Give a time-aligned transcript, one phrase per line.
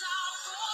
[0.00, 0.69] sorrow.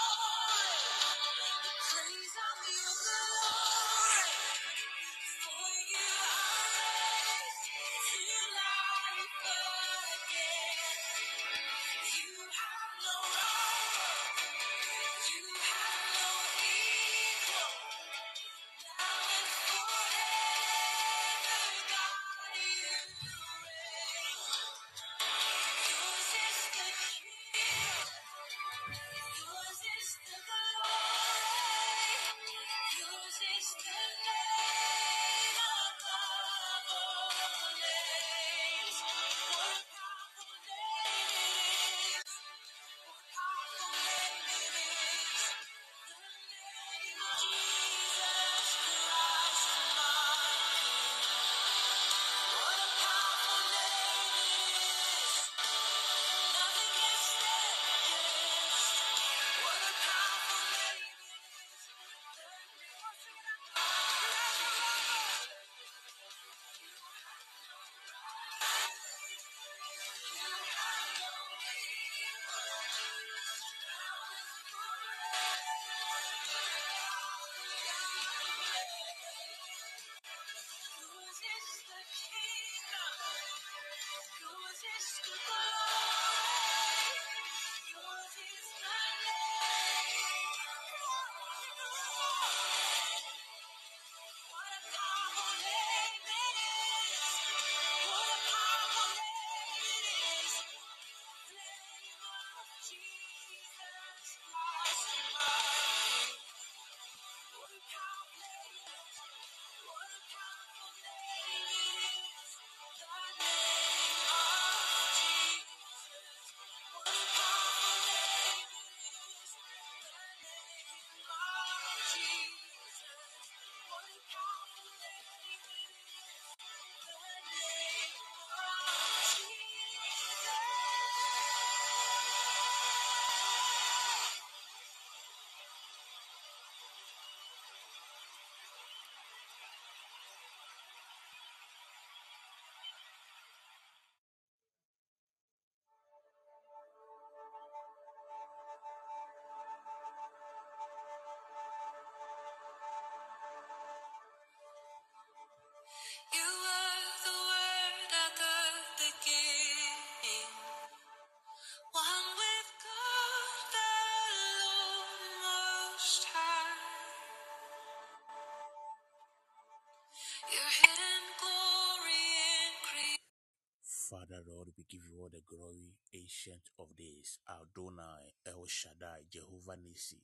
[174.89, 180.23] Give you all the glory, ancient of days, Adonai, El Shaddai, Jehovah Nissi.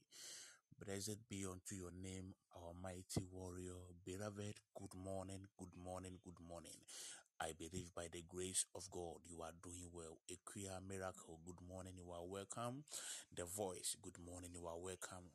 [0.78, 3.82] Blessed be unto your name, our mighty warrior.
[4.04, 6.78] Beloved, good morning, good morning, good morning.
[7.40, 10.18] I believe by the grace of God you are doing well.
[10.30, 12.84] A queer miracle, good morning, you are welcome.
[13.36, 15.34] The voice, good morning, you are welcome.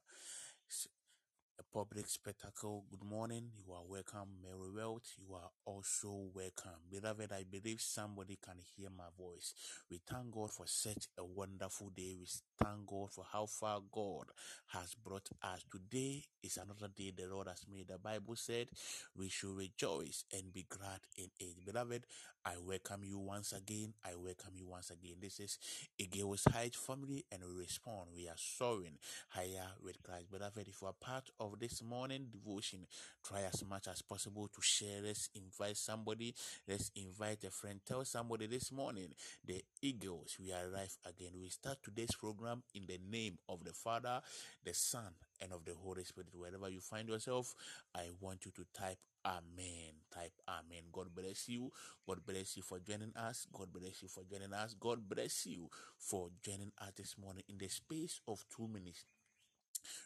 [1.59, 4.29] A public spectacle, good morning, you are welcome.
[4.43, 6.79] Mary Wealth, you are also welcome.
[6.89, 9.53] Beloved, I believe somebody can hear my voice.
[9.89, 12.15] We thank God for such a wonderful day.
[12.19, 12.25] We
[12.63, 14.25] thank God for how far God
[14.67, 15.63] has brought us.
[15.71, 17.87] Today is another day the Lord has made.
[17.87, 18.69] The Bible said
[19.15, 21.65] we should rejoice and be glad in it.
[21.65, 22.05] Beloved,
[22.45, 23.93] I welcome you once again.
[24.05, 25.15] I welcome you once again.
[25.21, 25.59] This is
[25.97, 28.11] Eagle's Height family, and we respond.
[28.15, 28.99] We are soaring
[29.29, 30.31] higher with Christ.
[30.31, 32.87] Beloved, if you are part of this morning devotion,
[33.21, 35.01] try as much as possible to share.
[35.03, 36.35] Let's invite somebody.
[36.65, 37.81] Let's invite a friend.
[37.85, 39.09] Tell somebody this morning,
[39.45, 41.33] the Eagles, we arrive again.
[41.41, 44.21] We start today's program in the name of the Father,
[44.63, 46.29] the Son, and of the Holy Spirit.
[46.33, 47.53] Wherever you find yourself,
[47.95, 49.93] I want you to type Amen.
[50.13, 50.83] Type Amen.
[50.91, 51.71] God bless you.
[52.07, 53.47] God bless you for joining us.
[53.51, 54.75] God bless you for joining us.
[54.79, 59.05] God bless you for joining us this morning in the space of two minutes.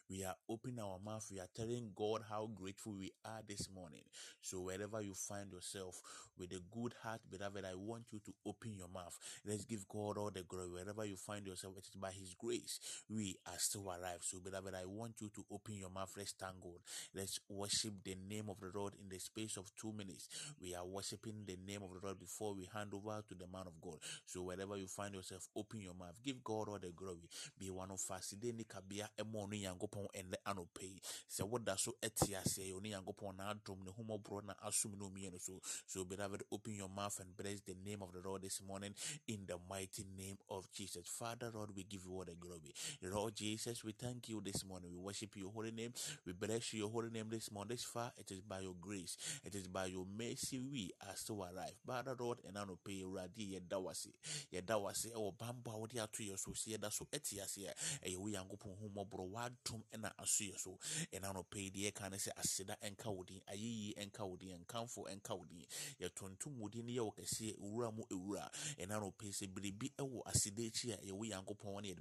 [0.10, 1.28] We are opening our mouth.
[1.32, 4.04] We are telling God how grateful we are this morning.
[4.42, 6.02] So, wherever you find yourself
[6.38, 9.18] with a good heart, beloved, I want you to open your mouth.
[9.46, 10.70] Let's give God all the glory.
[10.70, 12.80] Wherever you find yourself, it is by His grace
[13.10, 14.20] we are still alive.
[14.22, 16.12] So, beloved, I want you to open your mouth.
[16.18, 16.80] Let's thank God.
[17.16, 20.28] Let's worship the name of the Lord in the space of two minutes.
[20.62, 23.68] We are worshiping the name of the Lord before we hand over to the man
[23.68, 24.00] of God.
[24.26, 26.16] So, wherever you find yourself, open your mouth.
[26.24, 27.30] Give God all the glory.
[27.60, 28.34] Be one of us.
[29.72, 31.00] Nyankopɔn ɛnɛ anɔpa yi.
[31.30, 35.40] Sɛ woda so ɛte aseɛ, ɔno Nyankopɔn na adom ne homɔborɔ na asom ne omienu
[35.40, 35.60] so.
[35.86, 38.94] So, beloved, open your mouth and bless the name of the Lord this morning
[39.28, 41.08] in the mighty name of Jesus.
[41.08, 42.74] Father, Lord, we give you all the glory.
[43.02, 44.92] Lord Jesus, we thank you this morning.
[44.92, 45.94] We worship your holy name.
[46.26, 47.70] We bless your holy name this morning.
[47.72, 49.18] This far, it is by your grace.
[49.46, 51.74] It is by your mercy we are still alive.
[51.86, 54.12] Father, Lord, and I don't pay Radi Yedawasi.
[54.54, 57.72] Yedawasi, or Bamba, what you to your so see that so etiasia.
[58.06, 58.50] A we and
[59.64, 60.78] go pon home bro wadum and a asuya so.
[61.14, 64.68] And I don't pay the kind of say asida and kaudi, ayi and kaudi and
[64.68, 65.66] kamfo and kaudi.
[66.02, 68.50] Yatuntum within the okasi, uramu ura.
[68.82, 71.98] And I don't pay say bribi ewo asidechi, a we and go pon it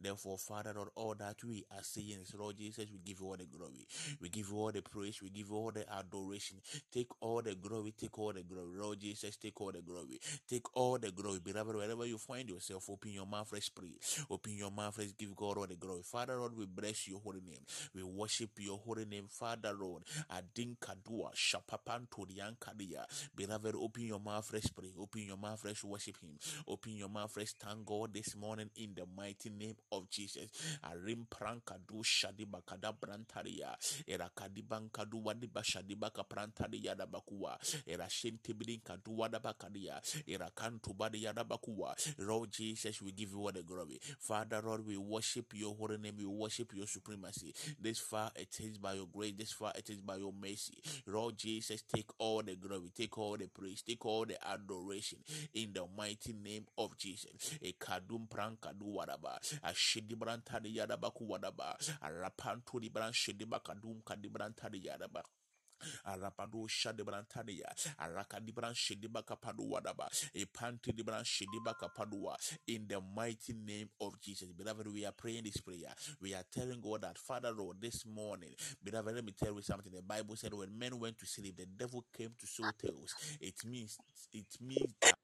[0.00, 3.36] Therefore, Father, Lord, all that we are saying is, Lord Jesus, we give you all
[3.36, 3.86] the glory.
[4.20, 5.20] We give you all the praise.
[5.22, 6.58] We give you all the adoration.
[6.92, 7.94] Take all the glory.
[7.98, 8.76] Take all the glory.
[8.78, 10.20] Lord Jesus, take all the glory.
[10.48, 11.40] Take all the glory.
[11.44, 13.98] Beloved, wherever you find yourself, open your mouth, let's pray.
[14.30, 16.02] Open your mouth, let's give God all the glory.
[16.02, 17.60] Father, Lord, we bless your holy name.
[17.94, 20.04] We worship your holy name, Father, Lord.
[20.30, 23.04] Adin Kadua, Shapapan Todiankadia.
[23.36, 24.92] Beloved, open your mouth, let's pray.
[24.98, 26.38] Open your mouth, let's worship him.
[26.66, 30.50] Open your mouth, let's thank God this morning in the mighty name of Jesus.
[30.84, 33.74] Arim prankadu shadiba kada brantaria.
[34.06, 37.58] Era kadiban kadu wadiba shadiba ka prantaria da bakua.
[37.86, 40.00] Era shentibidin kadu wadaba kadia.
[40.26, 41.44] Era kantu badi yada.
[42.18, 44.00] Lord Jesus, we give you all the glory.
[44.18, 46.16] Father, Lord, we worship your holy name.
[46.18, 47.54] We worship your supremacy.
[47.80, 49.34] This far it is by your grace.
[49.36, 50.82] This far it is by your mercy.
[51.06, 52.90] Lord Jesus, take all the glory.
[52.94, 53.82] Take all the praise.
[53.82, 55.18] Take all the adoration
[55.54, 57.58] in the mighty name of Jesus.
[64.88, 65.22] Yadaba.
[72.66, 74.52] In the mighty name of Jesus.
[74.52, 75.94] Beloved, we are praying this prayer.
[76.20, 79.92] We are telling God that, Father Lord, this morning, beloved, let me tell you something.
[79.92, 83.14] The Bible said when men went to sleep, the devil came to sow tales.
[83.40, 83.98] It means,
[84.32, 85.14] it means that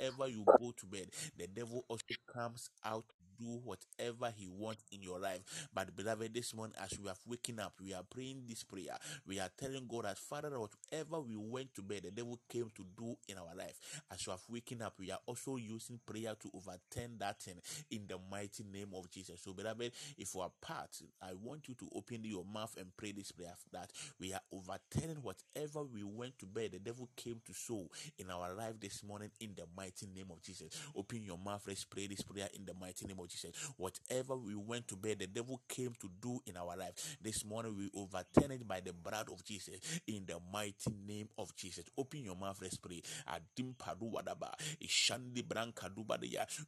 [0.00, 3.04] ever you go to bed, the devil also comes out
[3.38, 5.68] do whatever he wants in your life.
[5.74, 8.96] But beloved, this morning, as we have waking up, we are praying this prayer.
[9.26, 12.84] We are telling God that Father, whatever we went to bed, the devil came to
[12.96, 14.02] do in our life.
[14.12, 17.60] As we have waking up, we are also using prayer to overturn that thing
[17.90, 19.40] in the mighty name of Jesus.
[19.42, 20.90] So, beloved, if you are part,
[21.22, 25.22] I want you to open your mouth and pray this prayer that we are overturning
[25.22, 27.88] whatever we went to bed, the devil came to sow
[28.18, 30.68] in our life this morning in the mighty name of Jesus.
[30.96, 33.50] Open your mouth, let's pray this prayer in the mighty name of of Jesus.
[33.76, 37.16] Whatever we went to bed, the devil came to do in our life.
[37.22, 41.54] This morning we overturn it by the blood of Jesus in the mighty name of
[41.56, 41.84] Jesus.
[41.98, 43.02] Open your mouth, let's pray.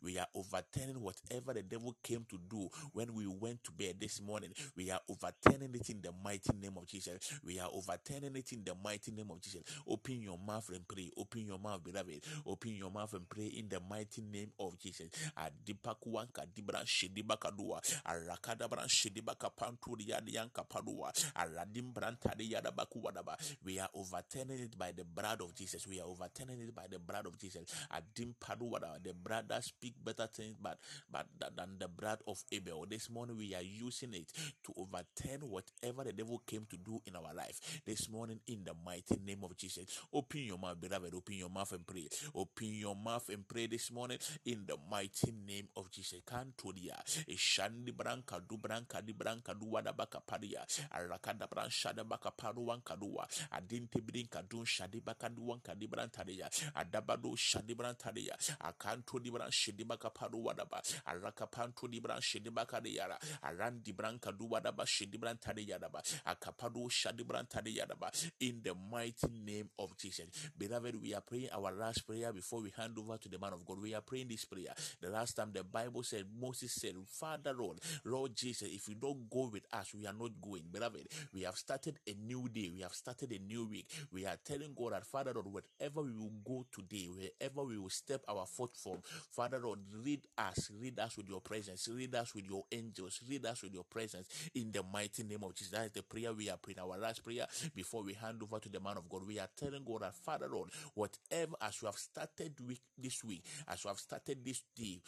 [0.02, 4.20] We are overturning whatever the devil came to do when we went to bed this
[4.20, 4.50] morning.
[4.76, 7.18] We are overturning it in the mighty name of Jesus.
[7.44, 9.62] We are overturning it in the mighty name of Jesus.
[9.86, 11.10] Open your mouth and pray.
[11.16, 12.22] Open your mouth, beloved.
[12.46, 15.08] Open your mouth and pray in the mighty name of Jesus.
[15.36, 16.45] Adipakuanka
[20.06, 21.12] yadiyanka padua.
[21.34, 21.92] Aradim
[22.38, 23.36] yadabakuwadaba.
[23.64, 25.86] We are overturning it by the blood of Jesus.
[25.86, 27.64] We are overturning it by the blood of Jesus.
[27.90, 29.02] Adim paduwada.
[29.02, 30.78] The blood that speak better things but,
[31.10, 31.26] but
[31.56, 32.86] than the blood of Abel.
[32.88, 34.32] This morning we are using it
[34.64, 37.80] to overturn whatever the devil came to do in our life.
[37.86, 39.86] This morning in the mighty name of Jesus.
[40.12, 41.14] Open your mouth, beloved.
[41.14, 42.08] Open your mouth and pray.
[42.34, 46.20] Open your mouth and pray this morning in the mighty name of Jesus.
[47.28, 50.20] Ishandi branka du branka di branka du wada baka
[51.70, 53.26] shada baka paru wan kadua.
[53.52, 54.00] Adinte
[54.64, 56.48] shadi baka du wan kadi brantadia.
[56.74, 57.74] Adabado shadi.
[58.60, 59.30] Akanto di
[59.84, 60.80] baka paru wada ba.
[62.42, 63.18] Di baka de yara.
[63.42, 66.02] Arandi branka du wada ba shidi brantadia ba.
[66.26, 68.10] Akapado shadi brantadia ba.
[68.40, 70.26] In the mighty name of Jesus.
[70.58, 73.64] Beloved, we are praying our last prayer before we hand over to the man of
[73.64, 73.80] God.
[73.80, 74.74] We are praying this prayer.
[75.00, 79.28] The last time the Bible said, Moses said, Father Lord, Lord Jesus, if you don't
[79.30, 80.62] go with us, we are not going.
[80.72, 82.70] Beloved, we have started a new day.
[82.74, 83.88] We have started a new week.
[84.12, 87.90] We are telling God that, Father Lord, wherever we will go today, wherever we will
[87.90, 88.98] step our foot from,
[89.30, 93.46] Father Lord, lead us, lead us with your presence, lead us with your angels, lead
[93.46, 95.72] us with your presence in the mighty name of Jesus.
[95.72, 96.78] That is the prayer we are praying.
[96.78, 99.26] Our last prayer before we hand over to the man of God.
[99.26, 103.44] We are telling God that, Father Lord, whatever as you have started week this week,
[103.68, 105.00] as you have started this day,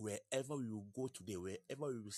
[0.00, 2.12] wherever we will go today, wherever we will,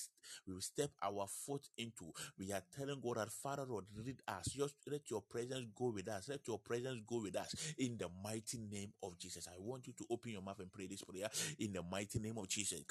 [0.47, 4.47] we will step our foot into, we are telling God that Father Lord, lead us.
[4.47, 6.29] Just let your presence go with us.
[6.29, 9.47] Let your presence go with us in the mighty name of Jesus.
[9.49, 12.39] I want you to open your mouth and pray this prayer in the mighty name
[12.39, 12.83] of Jesus.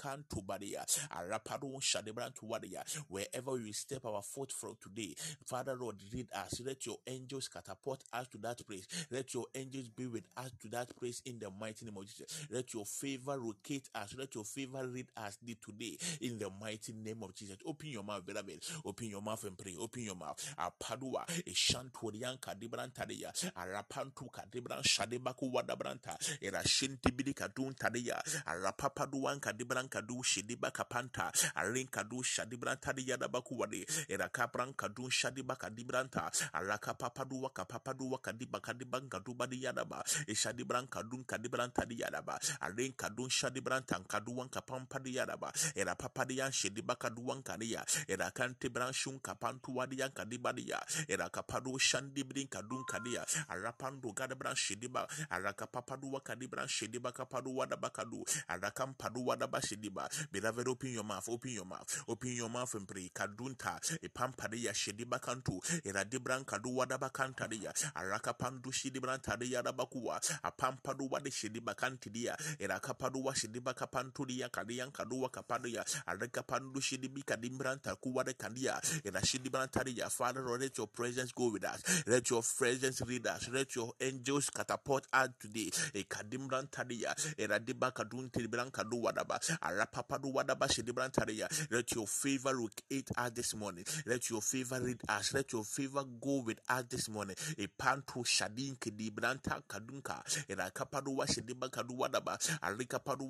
[3.07, 5.15] Wherever we step our foot from today.
[5.45, 6.61] Father Lord, lead us.
[6.65, 8.87] Let your angels catapult us to that place.
[9.11, 12.47] Let your angels be with us to that place in the mighty name of Jesus.
[12.49, 14.15] Let your favor locate us.
[14.17, 17.57] Let your favor lead us today in the mighty name of Jesus.
[17.65, 18.63] Open your mouth, beloved.
[18.85, 19.75] Open your mouth and pray.
[19.79, 20.37] Open your mouth.
[20.57, 31.31] Apadua, Eshantorian Kadibrantadia, Arapantu Kadibran Shadebaku Wadabranta, Erashintibidi Kadun Tadia, Arapapaduan Kadibran Kadu Shidiba Kapanta,
[31.55, 40.03] Arin Kadu Shadibrantadia Dabakuwade, Erakapran Kadun Shadiba Kadibranta, Araka Papadua Kapapadua Kadiba Kadiban Kadubadi Yadaba,
[40.27, 48.69] Eshadibran Kadun Kadibranta Diadaba, Arin Kadun Shadibrantan Kaduan Kapampa Diadaba, Erapapadian Shidiba Kaduan Kadia, Erakante
[48.69, 57.55] Branshun Kapantu Wadian Kadibadia, Erakapadu Shandibrin Kadun Kadia, Arapando Gadabran Shidiba, Arakapapadua Kadibran Shidiba Kapadu
[57.55, 60.07] Wadabakadu, Arakam Padu Wadaba Shidiba.
[60.31, 63.09] Beloved, open your mouth, open your mouth, open your mouth and pray.
[63.13, 72.35] Kadunta, Epampadia Shidiba Kantu, Eradibran Kadu Wadabakantadia, Arakapandu Shidibran Tadia Dabakua, Apampadu Wadi Shidiba Kantidia,
[72.59, 80.09] Erakapadua Shidiba Kapantudia, Kadian Kadua Kapadia, Arakapandu Shidibi Kadimbran Takuwade Kandia, Erashidibran Tadia.
[80.11, 82.03] Father, let your presence go with us.
[82.07, 83.49] Let your presence lead us.
[83.51, 85.69] Let your angels catapult us today.
[85.93, 91.47] E Kadimbran Tadia, Eradiba Kadun Tibran Kadu Wadaba, Arapapadu Wadaba Shidibran Tadia.
[91.71, 93.85] Let your favor locate us this morning.
[94.05, 95.33] Let your favor lead us.
[95.33, 97.35] Let your favor go with us this morning.
[97.57, 103.29] E Pantu Shadin Kidibranta Kadunka, Erakapadu Washidiba Kadu Wadaba, Arikapadu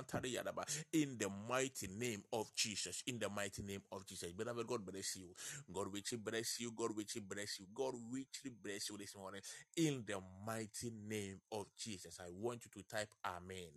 [0.93, 3.03] In the mighty name of Jesus.
[3.07, 4.31] In the mighty name of Jesus.
[4.33, 5.27] Beloved, God bless you.
[5.73, 6.71] God richly bless you.
[6.75, 7.67] God richly bless you.
[7.75, 9.41] God richly bless you this morning.
[9.77, 12.19] In the mighty name of Jesus.
[12.21, 13.69] I want you to type Amen.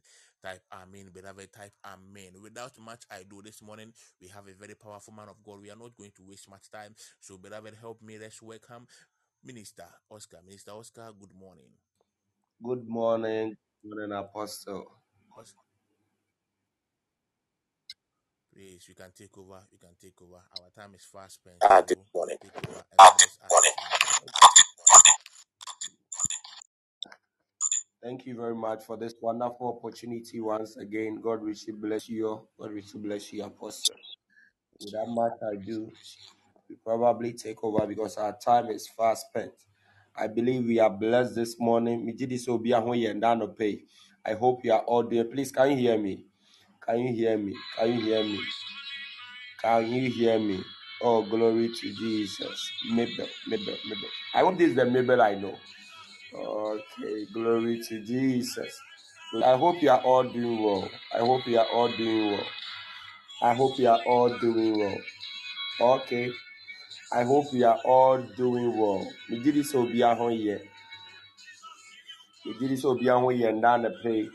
[0.43, 1.52] Type Amen, beloved.
[1.52, 2.33] Type Amen.
[2.43, 5.62] Without much I do this morning, we have a very powerful man of God.
[5.62, 6.95] We are not going to waste much time.
[7.21, 8.19] So, beloved, help me.
[8.19, 8.87] Let's welcome
[9.45, 10.38] Minister Oscar.
[10.47, 11.71] Minister Oscar, good morning.
[12.61, 14.87] Good morning, good morning, Apostle.
[15.38, 15.54] Os-
[18.54, 19.61] Please, you can take over.
[19.73, 20.40] You can take over.
[20.61, 21.56] Our time is fast spent.
[21.62, 22.38] Ah, So good morning.
[22.42, 23.73] take over and Ah, bless good us morning.
[28.02, 31.20] Thank you very much for this wonderful opportunity once again.
[31.23, 32.42] God richly bless you.
[32.61, 33.96] God richly bless you, Apostle.
[34.80, 35.90] Without much ado,
[36.68, 39.52] we probably take over because our time is fast spent.
[40.16, 42.06] I believe we are blessed this morning.
[42.06, 43.82] Mijidi so be ahoye and no pay.
[44.25, 45.25] I hope you are all there.
[45.25, 46.25] Please, can you hear me?
[46.86, 47.54] Can you hear me?
[47.78, 48.40] Can you hear me?
[49.62, 50.62] Can you hear me?
[51.02, 52.70] Oh, glory to Jesus.
[52.92, 54.10] Mabel, Mabel, Mabel.
[54.34, 55.56] I hope this is the Mabel I know.
[56.34, 58.78] Okay, glory to Jesus.
[59.44, 60.88] I hope you are all doing well.
[61.14, 62.46] I hope you are all doing well.
[63.42, 64.98] I hope you are all doing well.
[65.80, 66.30] Okay.
[67.12, 69.06] I hope you are all doing well.
[69.30, 70.62] We did this will be yet.
[72.44, 74.28] Me did this will be yet and down the pay.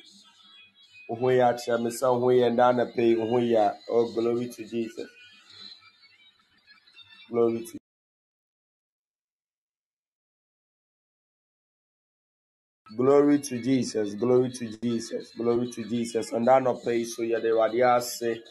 [1.09, 4.65] You are me son when you down the pay when you are oh glory to
[4.65, 5.07] Jesus.
[7.31, 7.71] Glory to
[12.97, 16.31] Glory to Jesus, glory to Jesus, glory to Jesus.
[16.33, 18.41] And that not pay so yeah, the radia say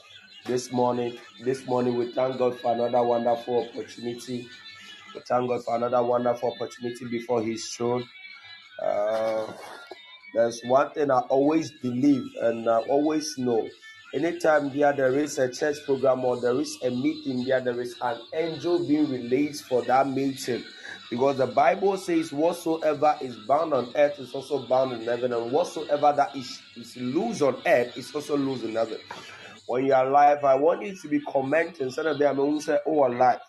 [0.46, 4.48] this morning, this morning we thank God for another wonderful opportunity.
[5.14, 8.04] We thank God for another wonderful opportunity before His throne.
[8.82, 9.46] Uh,
[10.34, 13.68] there's one thing I always believe and I always know.
[14.14, 17.94] Anytime there, there is a church program or there is a meeting there, there is
[18.00, 20.64] an angel being released for that meeting.
[21.10, 25.50] Because the Bible says, whatsoever is bound on earth is also bound in heaven, and
[25.50, 28.98] whatsoever that is, is loose on earth is also loose in heaven.
[29.66, 32.78] When you are alive, I want you to be commenting instead of them, I say,
[32.86, 33.40] oh, alive.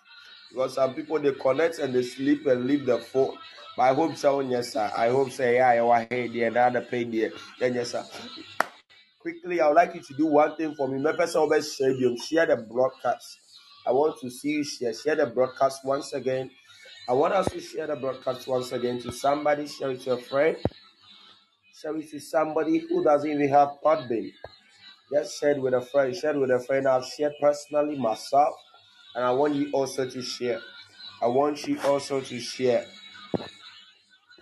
[0.49, 3.37] Because some people they connect and they sleep and leave the phone.
[3.79, 4.91] I hope so, yes, sir.
[4.95, 7.31] I hope say, yeah, you are here, the another pay there.
[7.59, 8.03] Then, yes, sir.
[9.19, 10.99] Quickly, I would like you to do one thing for me.
[10.99, 13.37] My person over share share the broadcast.
[13.85, 14.93] I want to see you share.
[14.93, 16.51] Share the broadcast once again.
[17.07, 19.67] I want us to share the broadcast once again to somebody.
[19.67, 20.57] Share it to a friend.
[21.81, 24.31] Share it to somebody who doesn't even have Podbean.
[25.11, 26.15] Just share it with a friend.
[26.15, 26.87] Share it with a friend.
[26.87, 28.55] I've shared personally myself,
[29.15, 30.59] and I want you also to share.
[31.21, 32.85] I want you also to share.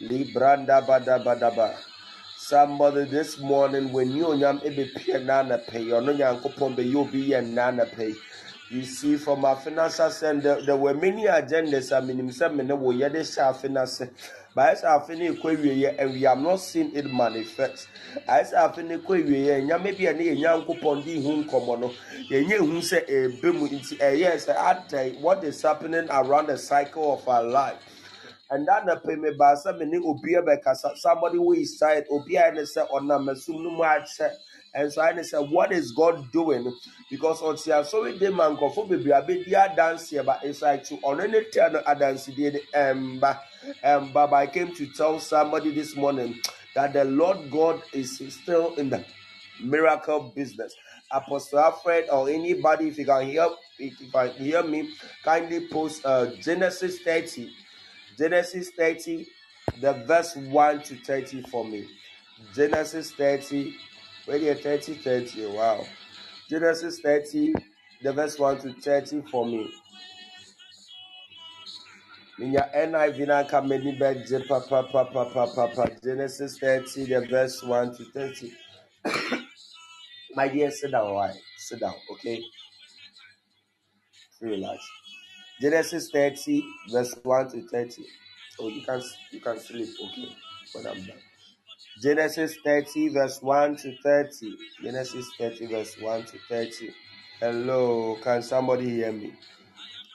[0.00, 1.74] libranda bada bada ba
[2.36, 7.40] somebody this morning when you nyam ebepie na na pay ɔno nyankopɔn bɛyɛ obi yɛ
[7.46, 8.14] na na pay
[8.68, 11.96] you see, from our financial side, there, were many agendas.
[11.96, 13.12] I mean, some men were yet
[13.60, 14.02] finance.
[14.56, 17.88] But as I finish and we have not seen it manifest.
[18.26, 21.84] As I finish and ya maybe a young coupon di whom come on.
[21.84, 21.94] Oh.
[22.32, 23.68] Eh, eh, you say a boom
[24.00, 24.48] yes,
[25.20, 27.76] what is happening around the cycle of our life.
[28.50, 30.36] And that na pay me ba sa me ni obi
[30.96, 33.82] somebody who is side obi a ne say ona mesum no mu
[34.74, 36.72] and so I say what is God doing
[37.10, 40.84] because on tia so we dey man kofo bebre abedi dance here but it's like
[40.84, 43.40] to on any tell no dance dey um ba
[43.82, 46.38] um but I came to tell somebody this morning
[46.76, 49.04] that the Lord God is still in the
[49.62, 50.74] miracle business.
[51.10, 53.46] Apostle Alfred or anybody, if you can hear,
[53.78, 54.90] if you can hear me,
[55.24, 57.50] kindly post uh, Genesis 30
[58.18, 59.26] Genesis 30,
[59.80, 61.86] the verse 1 to 30 for me.
[62.54, 63.74] Genesis 30,
[64.26, 65.84] where 30, 30, wow.
[66.48, 67.54] Genesis 30,
[68.02, 69.70] the verse 1 to 30 for me.
[72.38, 77.08] Minya NIV na ka many bedje pa pa pa pa pa pa pa Genesis 30
[77.08, 78.52] the verse 1 to 30.
[80.36, 81.32] My dear, sit down, why?
[81.56, 82.44] Sit down, okay?
[84.42, 84.84] Relax.
[85.60, 88.04] Genesis 30 verse 1 to 30.
[88.60, 90.36] Oh, you can you can sleep, okay?
[90.74, 91.18] When I'm done.
[92.02, 94.56] Genesis 30 verse 1 to 30.
[94.82, 96.90] Genesis 30 verse 1 to 30.
[97.40, 99.32] Hello, can somebody hear me?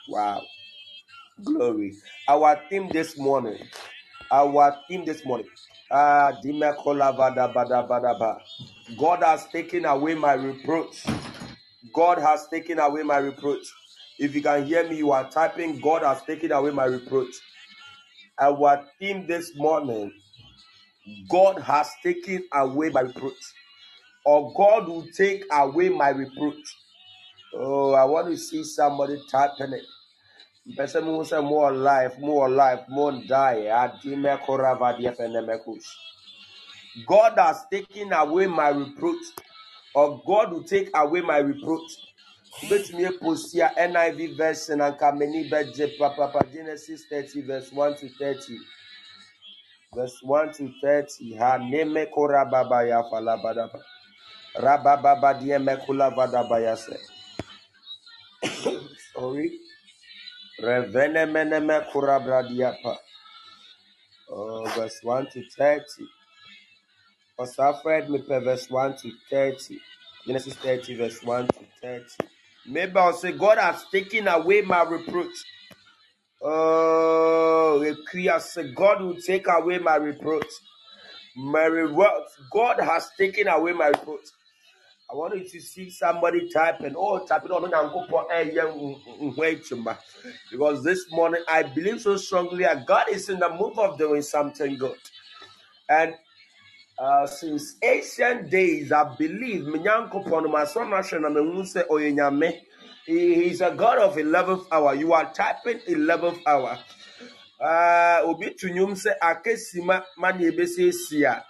[0.10, 0.42] Wow.
[1.44, 1.94] Glory.
[2.28, 3.58] Our theme this morning.
[4.32, 5.48] Our theme this morning.
[5.92, 6.32] Ah,
[8.98, 11.04] God has taken away my reproach.
[11.94, 13.66] God has taken away my reproach.
[14.22, 17.34] If you can hear me, you are typing, God has taken away my reproach.
[18.40, 20.12] Our theme this morning
[21.30, 23.34] God has taken away my reproach,
[24.26, 26.64] or God will take away my reproach.
[27.56, 29.84] Oh, I want to see somebody typing it.
[30.78, 33.68] Person who say more life, more life, more die.
[33.70, 35.86] Adime koravadia fenemekus.
[37.08, 39.24] God has taken away my reproach,
[39.96, 41.92] or God will take away my reproach.
[42.60, 48.58] Betumi eposia NIV version and kameni beje papa Genesis 30 verse 1 to 30.
[49.96, 51.36] Verse 1 to 30.
[51.38, 53.80] Ha neme korababa ya falabadaba.
[54.56, 56.98] Rabababa dieme kula vadaba se.
[59.14, 59.60] Sorry.
[60.60, 62.98] Revene meneme kurabradiapa.
[64.30, 65.84] Oh, verse 1 to 30.
[67.40, 69.80] Osafred me per verse 1 to 30.
[70.28, 72.06] Genesis 30, verse 1 to 30.
[72.72, 75.44] Maybe I'll say, God has taken away my reproach.
[76.42, 77.82] Oh,
[78.40, 80.48] say, God will take away my reproach.
[81.36, 82.24] My reward.
[82.52, 84.26] God has taken away my reproach.
[85.12, 87.66] I want you to see somebody typing, oh, typing on
[88.32, 89.98] eh, mm, mm, mm,
[90.50, 94.22] because this morning I believe so strongly that God is in the move of doing
[94.22, 94.98] something good.
[95.90, 96.16] And
[97.02, 102.62] uh, since ancient days, I believe Minyankopon, my son, Oyanyame.
[103.06, 104.94] He's a God of 11th hour.
[104.94, 106.78] You are typing 11th hour.
[107.60, 108.96] Uh, obi tunyum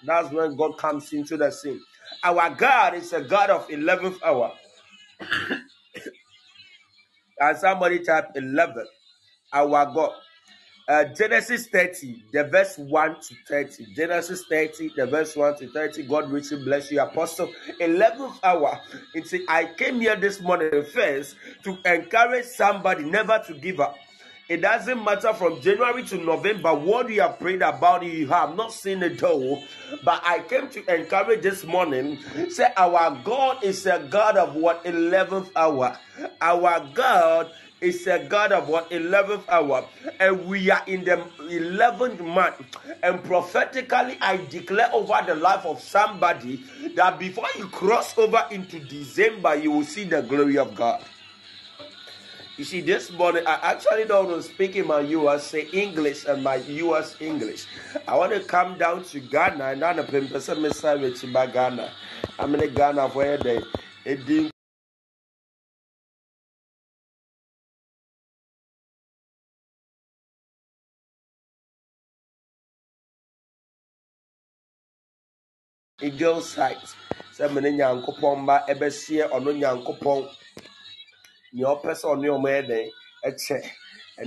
[0.06, 1.82] That's when God comes into the scene.
[2.24, 4.54] Our God is a God of 11th hour.
[7.40, 8.86] and somebody type 11.
[9.54, 10.14] Our God.
[10.88, 13.94] Uh, Genesis 30, the verse 1 to 30.
[13.96, 16.04] Genesis 30, the verse 1 to 30.
[16.04, 17.52] God richly bless you, Apostle.
[17.80, 18.80] 11th hour.
[19.14, 23.96] It's, I came here this morning first to encourage somebody never to give up.
[24.50, 28.74] It doesn't matter from January to November what you have prayed about, you have not
[28.74, 29.64] seen it though.
[30.04, 32.20] But I came to encourage this morning.
[32.50, 34.84] Say, Our God is a God of what?
[34.84, 35.98] 11th hour.
[36.42, 37.50] Our God
[37.82, 39.84] is a God of what 11th hour,
[40.20, 42.78] and we are in the 11th month.
[43.02, 46.64] And prophetically, I declare over the life of somebody
[46.96, 51.04] that before you cross over into December, you will see the glory of God.
[52.58, 56.44] You see, this morning I actually don't want to speak in my US English and
[56.44, 57.66] my US English.
[58.08, 60.62] I want to come down to Ghana and I'm a person
[61.48, 61.90] Ghana.
[62.38, 63.64] I'm in Ghana where they
[76.02, 76.78] Eagle's Height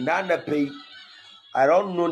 [0.08, 0.70] anapa
[1.54, 2.08] i don't know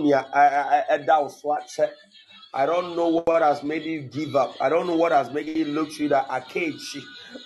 [2.55, 4.55] I don't know what has made you give up.
[4.61, 6.75] I don't know what has made you look through that arcade.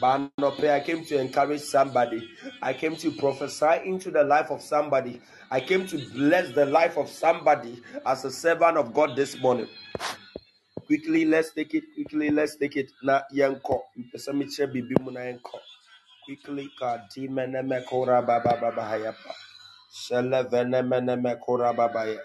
[0.00, 2.28] But I came to encourage somebody.
[2.60, 5.20] I came to prophesy into the life of somebody.
[5.48, 9.68] I came to bless the life of somebody as a servant of God this morning.
[10.86, 11.84] Quickly, let's take it.
[11.94, 12.92] Quickly, let's take it.
[13.02, 13.84] Na yanko.
[13.96, 15.60] Mpesa miche bibi muna yanko.
[16.24, 19.34] Quickly, ka di mene me kora baba baba hayapa.
[19.92, 22.20] Shele vene mene me kora baba ya.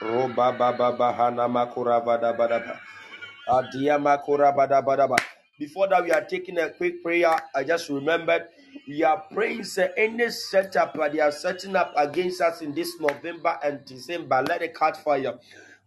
[0.00, 2.80] Roba baba bahana makura bada bada ba.
[3.48, 5.16] Adia makura bada bada ba.
[5.58, 7.36] Before that, we are taking a quick prayer.
[7.54, 8.48] I just remembered
[8.88, 12.98] we are praying say any setup that they are setting up against us in this
[13.00, 15.38] November and December, let it catch fire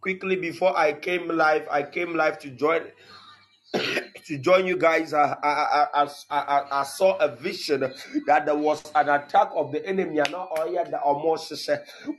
[0.05, 2.83] quickly before I came live, I came live to join
[3.73, 5.13] to join you guys.
[5.13, 7.93] I, I, I, I, saw a vision
[8.25, 10.19] that there was an attack of the enemy.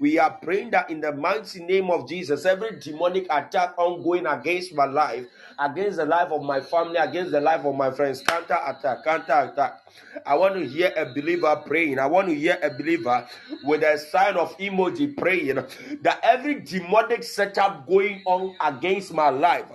[0.00, 4.74] We are praying that in the mighty name of Jesus, every demonic attack ongoing against
[4.74, 5.26] my life,
[5.58, 9.50] against the life of my family, against the life of my friends, counter attack, counter
[9.52, 9.82] attack.
[10.24, 11.98] I want to hear a believer praying.
[11.98, 13.26] I want to hear a believer
[13.64, 15.56] with a sign of emoji praying
[16.02, 19.66] that every demonic setup going on against my life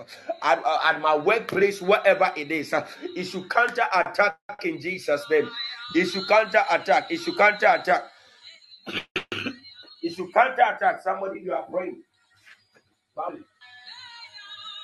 [0.42, 2.74] at, uh, my workplace, wherever it is,
[3.16, 5.50] it should counter attack in Jesus' name.
[5.94, 7.10] It should counter attack.
[7.10, 8.04] It should counter attack.
[10.02, 11.02] It should counter attack.
[11.02, 12.02] Somebody you are praying.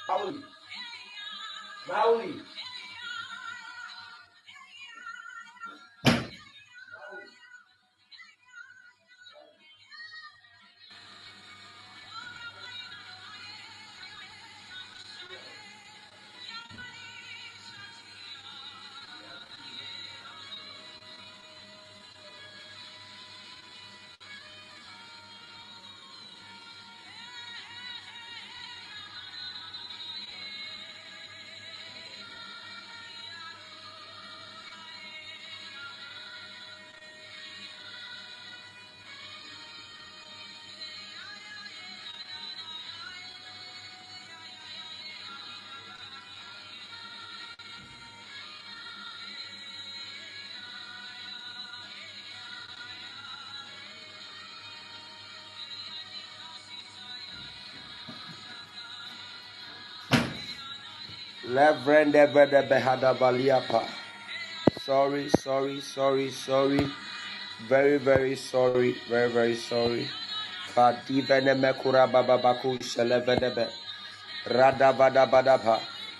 [0.08, 0.40] Mauli.
[1.88, 2.34] Mauli.
[61.48, 63.84] Levrende bede behada baliapa.
[64.82, 66.86] Sorry, sorry, sorry, sorry.
[67.68, 68.94] Very, very sorry.
[69.08, 70.06] Very, very sorry.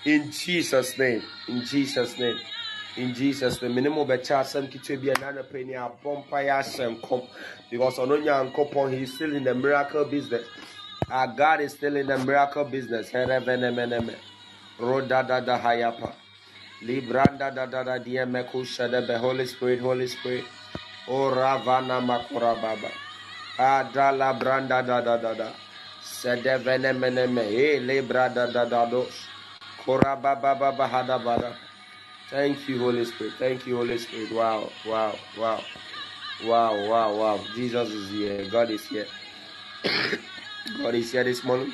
[0.05, 1.23] In Jesus' name.
[1.47, 2.37] In Jesus' name.
[2.97, 3.75] In Jesus' name.
[3.75, 5.91] Minimum becha asem kitwe bi anana penny a.
[7.69, 10.45] Because ononya ankopon he is still in the miracle business.
[11.09, 13.11] Our God is still in the miracle business.
[14.79, 16.13] Roda da da hayapa.
[16.83, 19.17] Libranda da da da diemeko shadebe.
[19.19, 20.45] Holy Spirit, Holy Spirit.
[21.07, 22.91] O Ravana Makura Baba.
[23.57, 25.51] Adala branda da da da da.
[26.03, 27.43] Sedevene meneme.
[27.51, 29.27] E lebra da da da dos.
[29.85, 31.55] Kora baba baba hada bada.
[32.29, 33.33] Thank you, Holy Spirit.
[33.39, 34.31] Thank you, Holy Spirit.
[34.31, 35.61] Wow, wow, wow.
[36.45, 37.39] Wow, wow, wow.
[37.55, 38.47] Jesus is here.
[38.51, 39.07] God is here.
[40.83, 41.73] God is here this morning.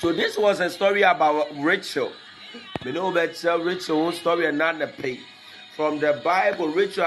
[0.00, 2.12] So this was a story about Rachel.
[2.84, 5.18] You know that Rachel one story and not the pay.
[5.74, 7.04] From the Bible, Rachel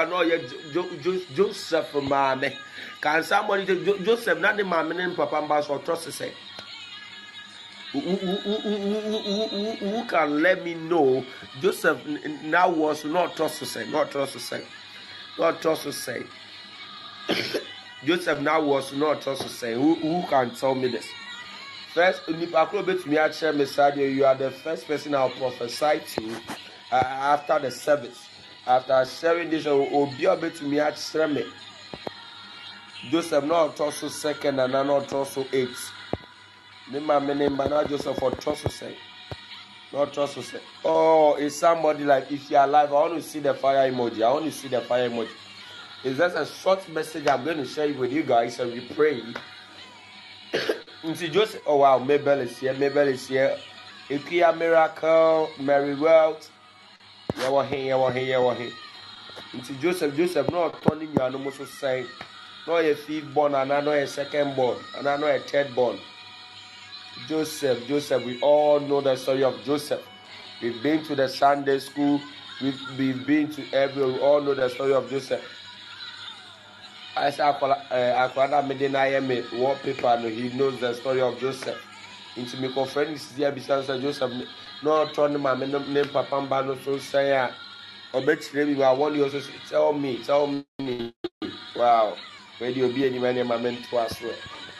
[0.73, 2.51] Jo- Jo- Joseph mame.
[3.01, 3.65] Can somebody
[4.03, 6.33] Joseph not the mame name papa mbas or trust say?
[7.93, 8.01] Who,
[10.07, 11.25] can let me know
[11.61, 12.05] Joseph
[12.43, 14.63] now was not trust say, not trust say,
[15.37, 16.23] not trust say.
[18.05, 19.73] Joseph now was not trust say.
[19.73, 19.95] Who
[20.29, 21.07] can tell me this?
[21.93, 26.35] First, nipa akyerɛ you are the first person I will prophesy to
[26.89, 28.29] uh, after the service.
[28.65, 31.45] After sharing this, obi a betumi akyerɛ me.
[33.09, 35.75] Joseph na ɔtɔ so second and na ɔtɔ so eight.
[36.89, 38.95] Ne maame ne mba na Joseph ɔtɔ so sɛ.
[39.91, 40.61] Na ɔtɔ so sɛ.
[40.85, 42.89] Oh, is somebody like if you are alive?
[42.89, 44.21] I want to see the fire emoji.
[44.21, 45.27] I want to see the fire emoji.
[46.05, 49.21] It's just a short message I'm going to share with you guys and we pray.
[51.03, 53.57] Nti Joseph, oh wow, Mabel is here, Mabel is here.
[54.07, 56.51] Ikuya Miracle, Mary Wealth.
[57.37, 58.71] Yɛwɔ he, yɛwɔ he, yɛwɔ he.
[59.57, 62.05] Nti Joseph, Joseph, na ɔtɔ ne nuanom so sɛn.
[62.67, 65.99] Na ɔyɛ fifth born anaa na ɔyɛ second born anaa na ɔyɛ third born.
[67.27, 70.01] Joseph, Joseph, we all know the story of Joseph.
[70.61, 72.21] We've been to the Sunday school.
[72.61, 74.05] We've been to every.
[74.05, 75.41] We all know the story of Joseph.
[77.15, 80.79] I say akwala ɛɛ akwala na mi de na yɛ mi wallpaper no he knows
[80.79, 81.77] the story of Joseph.
[82.37, 82.55] Nti
[82.87, 84.45] fɛ ne sisi abisa sɛ Joseph ne
[84.83, 88.95] na ɔtɔ ne maame ne ne papa mba no so sɛn a ɔbɛkyerɛ mi wa
[88.95, 90.47] wɔn ɔso so tell me tell
[90.79, 91.13] me
[91.75, 92.17] wow
[92.61, 94.35] wei de obi anim ɛne maame ntoa so ɛ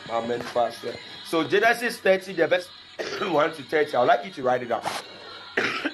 [0.07, 0.97] maame ntoa so ɛ.
[1.25, 2.69] So Genesis thirty the best
[3.23, 4.83] one to thirty I would like you to write it down.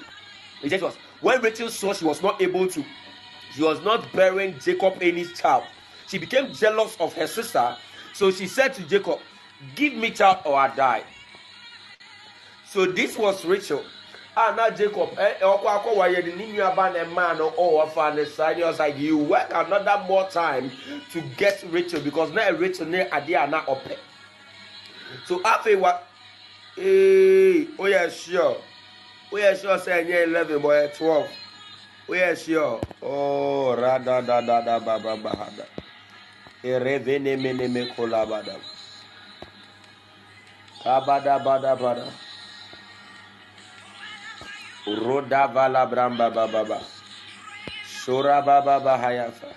[0.62, 2.84] It just was when Rachel saw she was not able to,
[3.54, 5.64] she was not bearing Jacob any child.
[6.08, 7.76] She became jealous of her sister,
[8.14, 9.20] so she said to Jacob,
[9.74, 11.02] "Give me child or I die."
[12.66, 13.84] So this was Rachel.
[14.36, 18.14] Ah, now Jacob, eh, ọkọ akọ wáyé ni nínú abá na ẹ̀ma no ọ̀ ọ̀fà
[18.14, 20.70] ne side he was like you work another more time
[21.12, 23.96] to get Rachel because now Rachel ne ade a na ọpẹ.
[25.26, 25.98] So afei wa
[26.76, 28.56] ee o yẹ sure
[29.32, 31.28] o yẹ sure sẹ ẹ nye eleven but ẹ twelve
[32.08, 34.78] o yẹ sure oh radadadada
[40.82, 42.06] kabadabadabada
[44.86, 46.82] rodavala bramba bababa
[47.84, 49.54] shora bababa hayafa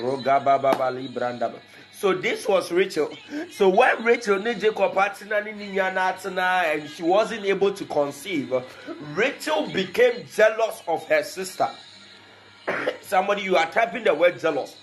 [0.00, 1.60] rogababa librandaba
[2.00, 3.14] so this was Rachel.
[3.50, 8.54] So when Rachel ne Jacob and she wasn't able to conceive,
[9.14, 11.68] Rachel became jealous of her sister.
[13.02, 14.79] Somebody, you are typing the word jealous.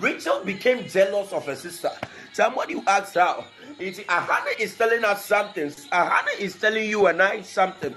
[0.00, 1.90] Rachel became jealous of her sister.
[2.32, 3.44] Somebody who asked her,
[3.78, 5.68] Ahana is telling us something.
[5.68, 7.94] Ahana is telling you and I something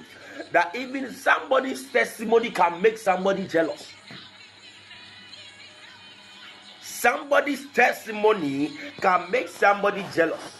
[0.51, 3.87] that even somebody's testimony can make somebody jealous.
[6.81, 10.57] Somebody's testimony can make somebody jealous.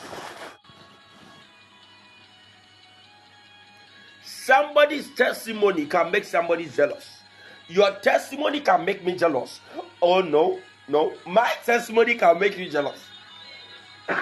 [4.24, 7.22] Somebody's testimony can make somebody jealous.
[7.68, 9.60] Your testimony can make me jealous.
[10.02, 10.60] Oh no,
[10.92, 11.14] no.
[11.26, 13.00] My testimony can make you jealous.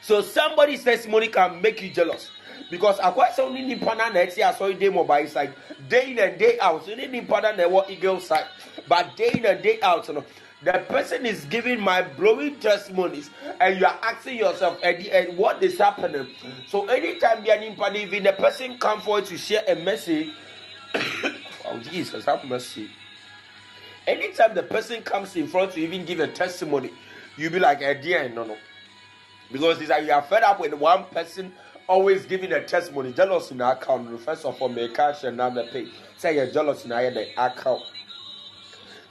[0.00, 2.30] so somebody's testimony can make you jealous.
[2.70, 5.52] Because akwa sɛ ɔne nipa na na ɛte asɔre day mobile side
[5.88, 8.46] day in and day out ɔne nipa na na ɛwɔ Eagle's Height
[8.88, 10.24] but day in and day out no
[10.62, 13.28] the person is giving my blowing testimonies
[13.60, 16.26] and you are asking yourself and, and what is happening
[16.66, 20.30] so anytime there nipa na even the person come forward to share a message
[20.94, 22.88] oh Jesus have mercy
[24.06, 26.90] anytime the person comes in front to even give a testimony
[27.36, 28.56] you be like eh dear no no
[29.52, 31.52] because it's like you are fed up with one person
[31.88, 33.12] always giving a testimony.
[33.12, 34.20] Jealous in our account.
[34.20, 35.88] First of all, make cash and now the pay.
[36.16, 37.82] Say you're jealous in our account.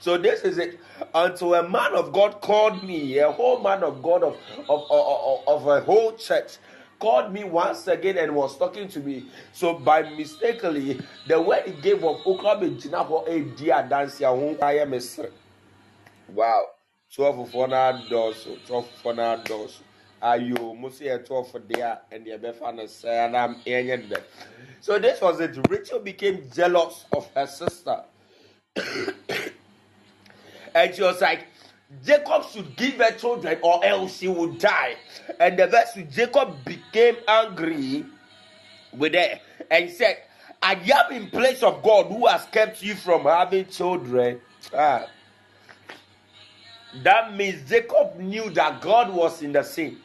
[0.00, 0.80] So this is it.
[1.14, 4.36] Until a man of God called me, a whole man of God of
[4.68, 6.58] of, of, of a whole church
[7.04, 9.26] called me once again and was talking to me.
[9.52, 14.94] So by mistakenly, the word he gave of Oklabe Jinaho a dear dance I am
[14.94, 15.00] a
[16.32, 16.64] Wow.
[17.14, 19.80] 12 for na dosu, 12 for na dosu.
[20.22, 24.16] Ayo, musi a 12 for there and the Befana and I'm in
[24.80, 25.58] So this was it.
[25.68, 28.02] Rachel became jealous of her sister.
[30.76, 31.46] And she was like,
[32.02, 34.94] Jacob should give her children or else she would die.
[35.38, 38.04] And the verse Jacob became angry
[38.92, 40.18] with her and said,
[40.62, 44.40] I am in place of God who has kept you from having children.
[44.74, 45.06] Ah.
[47.02, 49.98] That means Jacob knew that God was in the scene.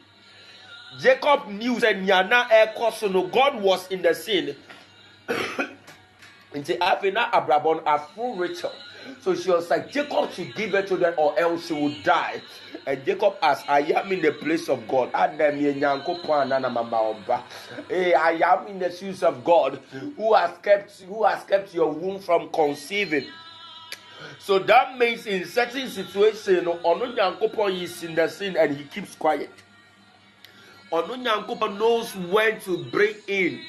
[1.00, 4.56] Jacob knew that Nyana Ekosono, God was in the scene.
[6.54, 8.72] Nti afei na Abrabon afro Rachel
[9.22, 12.40] so she was like, Jacob should give her children or else she would die.
[12.86, 15.10] And Jacob asked, I am in the place of God.
[15.14, 15.28] Eh,
[18.12, 19.80] I am in the shoes of God
[20.16, 23.26] who has kept who has kept your womb from conceiving.
[24.38, 29.50] So that means in certain situation, Onu is in the scene and he keeps quiet.
[30.92, 31.16] Onu
[31.78, 33.60] knows when to bring in.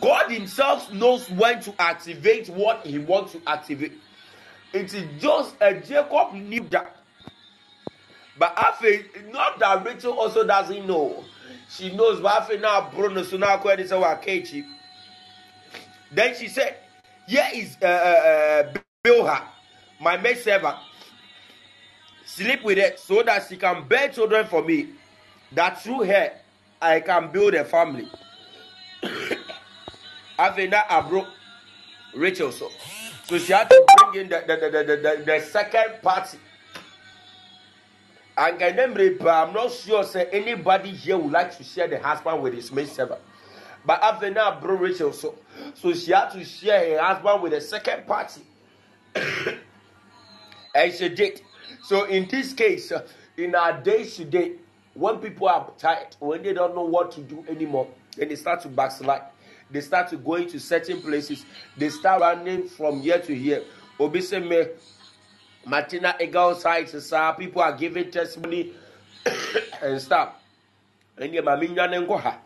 [0.00, 3.94] God Himself knows when to activate what He wants to activate.
[4.72, 6.96] It is just a Jacob knew that.
[8.38, 11.24] But after not that Rachel also doesn't know.
[11.70, 13.60] She knows, but after now, Bruno, so now,
[16.12, 16.76] Then she said,
[17.26, 19.42] Here is uh, uh, uh Bilhah,
[20.00, 20.76] my maid servant.
[22.24, 24.90] Sleep with her so that she can bear children for me,
[25.52, 26.32] that through her
[26.80, 28.08] I can build a family.
[30.38, 31.26] afei na abro
[32.14, 32.70] rachel so.
[33.24, 36.38] So she had to bring in the the the the, the, the second party.
[38.36, 42.70] And i'm not sure say anybody here would like to share the husband with his
[42.70, 43.20] maid servant.
[43.84, 45.34] But after na abro rachel so.
[45.74, 48.42] So she had to share her husband with the second party.
[50.74, 51.40] And she did.
[51.82, 53.04] So in this case uh,
[53.36, 54.52] in our days today
[54.94, 58.60] when people are tired when they don't know what to do anymore then they start
[58.62, 59.22] to backslide
[59.70, 61.44] they start to going to certain places.
[61.76, 63.62] They start running from here to here.
[63.98, 64.68] Obiseme
[65.66, 67.12] Martina Eagle's Heights.
[67.38, 68.72] People are giving testimony
[69.82, 70.34] and stuff.
[71.18, 72.38] And yeah, mami nyane nko ha.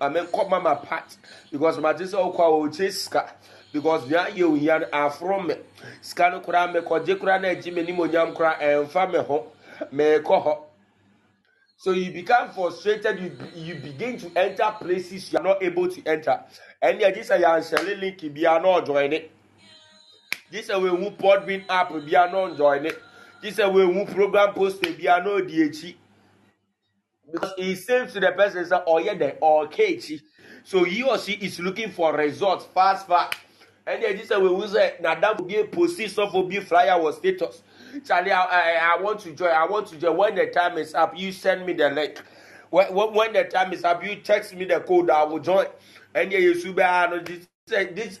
[0.00, 1.16] Mami nko mama part
[1.50, 3.32] because matisa okwa oh, oche ska
[3.72, 5.54] because nya ye ohia afro me.
[6.02, 9.18] Ska no kura me koje kura na me ni mo nyam kura eh, emfa me
[9.18, 9.46] ho.
[9.90, 10.67] Me ko ho.
[11.80, 16.04] So you become frustrated, you, you begin to enter places you are not able to
[16.06, 16.42] enter.
[16.82, 19.30] And yeah, this is your Shelley link, be not join it.
[20.50, 23.00] This is where we Podbean app, be not join it.
[23.40, 25.94] This is where we program post, be not DH.
[27.32, 30.14] Because it seems to the person that oh yeah, they or KH.
[30.64, 33.36] So he or she is looking for results fast, fast.
[33.86, 35.64] And yeah, this is where we say, now that will be a
[36.42, 37.62] be flyer or status.
[38.06, 39.50] Charlie, I, I, I, want to join.
[39.50, 40.16] I want to join.
[40.16, 42.20] When the time is up, you send me the link.
[42.70, 45.10] When, when the time is up, you text me the code.
[45.10, 45.66] I will join.
[46.14, 46.82] And yeah, you should be
[47.24, 47.46] this.
[47.68, 48.20] This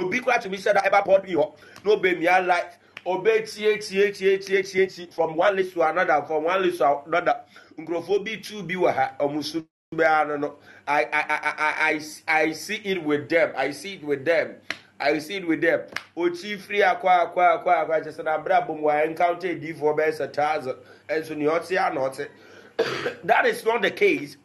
[0.00, 1.58] obi kura to me said that ever put me up.
[1.84, 2.72] No me I like
[3.06, 6.78] obey tie tie tie tie tie tie from one list to another from one list
[6.78, 7.40] to another.
[7.78, 10.56] Nkrofo bi two bi wɔ ha no.
[10.88, 12.00] I I I I I
[12.40, 13.52] I see it with them.
[13.56, 14.56] I see it with them.
[15.00, 15.80] I see it with them.
[16.16, 20.32] Ochi free akwa akwa akwa akwa sɛ na abira bom wa encounter ediifoɔ bɛyɛ sɛ
[20.32, 20.76] thousand
[21.08, 22.28] ɛnso nea ɔte ano ɔte.
[23.24, 24.36] That is not the case.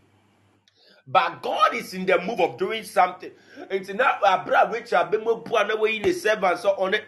[1.08, 3.32] But God is in the move of doing something.
[3.70, 7.04] Nti na abira which abemo bu ana wɔyi ne servant so on it,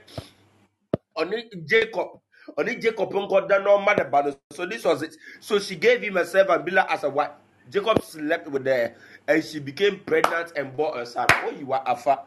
[1.16, 2.20] on it, Jacob
[2.58, 4.36] ɔne Jacob nkɔda na ɔma ne ba no.
[4.52, 5.16] So this was it.
[5.40, 7.32] So she gave him a servant Bilhah as a wife.
[7.70, 8.96] Jacob slept with her
[9.28, 11.28] and she became pregnant and bore a son.
[11.30, 12.20] Oh, you are afa.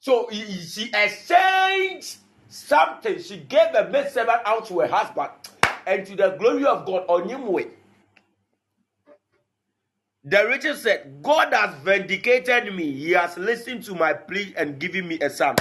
[0.00, 2.16] So she exchanged
[2.48, 3.22] something.
[3.22, 5.30] She gave a maid servant out to her husband,
[5.86, 7.68] and to the glory of God, on him way.
[10.24, 12.92] The Rachel said, God has vindicated me.
[12.92, 15.56] He has listened to my plea and given me a son.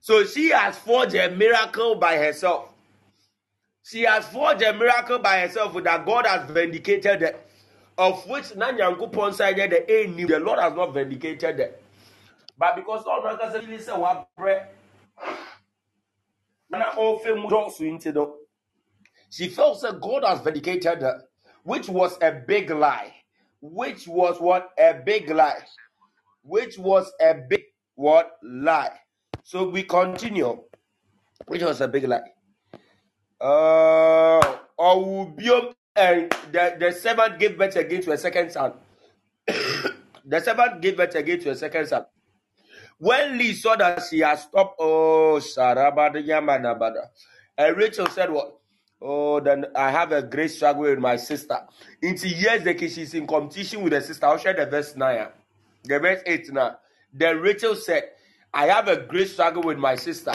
[0.00, 2.72] So she has forged a miracle by herself.
[3.82, 7.34] She has forged a miracle by herself that God has vindicated her
[7.98, 11.72] of which na nyankopɔn nsa yɛ the ɛnni the lord has not vindicated them
[12.56, 14.66] but because ɔno ankasa really sɛ wabrɛ
[17.96, 18.36] nti no,
[19.30, 21.22] she felt that God has vindicated her,
[21.62, 23.14] which was a big lie.
[23.60, 24.70] Which was what?
[24.78, 25.62] A big lie.
[26.42, 28.30] Which was a big what?
[28.42, 28.98] Lie.
[29.44, 30.62] So we continue.
[31.46, 32.22] Which was a big lie.
[33.40, 34.40] Uh,
[35.98, 38.72] and the, the servant gave birth again to a second son.
[39.46, 42.06] the servant gave birth again to a second son.
[42.98, 47.08] When Leah saw that she had stopped, oh, Sarabada Yamanabada.
[47.56, 48.58] And Rachel said, What?
[49.00, 51.58] Oh, then I have a great struggle with my sister.
[52.02, 54.26] In Into years, the she's in competition with her sister.
[54.26, 55.28] I'll share the verse 9.
[55.84, 56.78] The verse 8 now.
[57.12, 58.10] Then Rachel said,
[58.52, 60.34] I have a great struggle with my sister.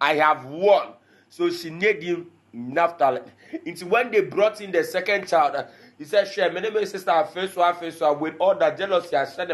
[0.00, 0.94] I have won.
[1.28, 3.20] So she named him Naphtali.
[3.64, 5.64] Into when they brought in the second child,
[5.98, 9.16] he said, Share, my name is sister, first one, first one, with all that jealousy,
[9.16, 9.50] I said.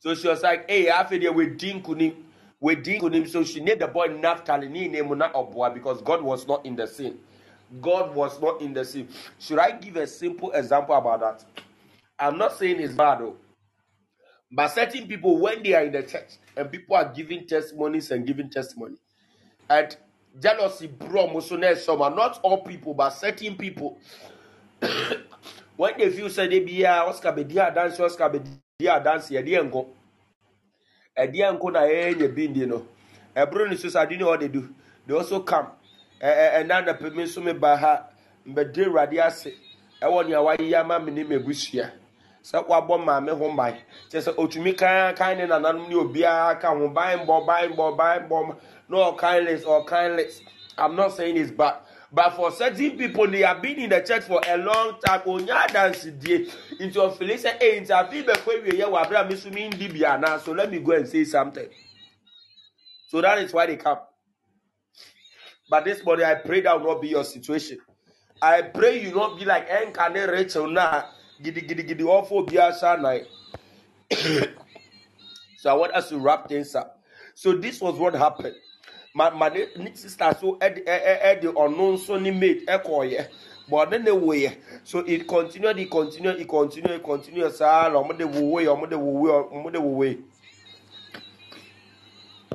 [0.00, 2.14] So she was like, Hey, I feel with Dean Kunim.
[2.60, 3.28] With Dean Kunim.
[3.28, 7.18] So she named the boy Naphtali, not Obwa, because God was not in the scene.
[7.80, 9.08] God was not in the scene.
[9.38, 11.44] Should I give a simple example about that?
[12.18, 13.36] I'm not saying it's bad though.
[14.52, 18.26] But certain people, when they are in the church and people are giving testimonies and
[18.26, 18.96] giving testimony,
[19.68, 19.96] and
[20.40, 21.74] jealousy, bro, musone
[22.14, 23.98] not all people, but certain people,
[25.76, 28.40] when they feel say they be a Oscar be dia dance, Oscar be
[28.78, 29.86] dia dance, ya dia ngo,
[31.16, 32.86] a dia ngo na eh nye bindi no,
[33.34, 34.68] a bro ni so sa do what they do,
[35.06, 35.68] they also come,
[36.20, 38.06] and then the permit so me ba ha,
[38.46, 39.46] mbe de radiase,
[40.02, 41.38] e won ya wa ya ma me ni me.
[42.46, 43.74] Sɛ wabɔ maame ho ban.
[44.10, 46.88] Kyerɛ sɛ otumi kan kan ne nananom ne obiara ka ho.
[46.88, 48.56] Ban bɔ ban bɔ ban bɔ
[48.88, 49.10] no
[49.42, 50.42] list ɔkan list
[50.78, 51.76] i'm not saying it's bad.
[52.12, 55.22] But for certain people they have been in the church for a long time.
[55.26, 56.48] Onya adansidie.
[56.78, 59.88] Nti ɔfili sɛ ee nti afi bɛkɔ ewie yɛ wɔ abira mi so mi ndi
[59.92, 60.38] bi ana?
[60.38, 61.68] So let me go and say something.
[63.08, 63.98] So that is why they come.
[65.68, 67.78] But this morning i pray that will not be your situation.
[68.40, 71.02] I pray you not be like ɛnkane rachel na
[71.42, 73.26] gidigidigidi all four biasa night.
[75.58, 77.02] so I want us to wrap things up.
[77.34, 78.54] So this was what happened.
[79.14, 79.50] My my
[79.94, 83.26] sister so ed ed the unknown so ni made echo yeah.
[83.68, 87.52] But then the way so it continued, it continued, it continued, it continued.
[87.60, 90.18] Mo de wo way, de wo way, de wo way.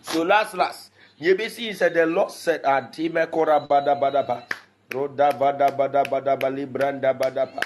[0.04, 4.44] So last last, see said the Lord said, "Adime kora bada bada ba,
[4.92, 7.62] roda bada bada bada bali branda bada ba."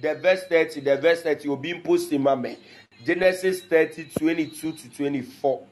[0.00, 2.56] The verse 30, the verse 30 will be imposed in my
[3.04, 5.66] Genesis 30, 22 to 24.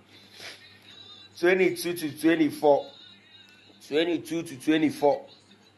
[1.39, 2.87] 22 to 24.
[3.89, 5.27] 22 to 24.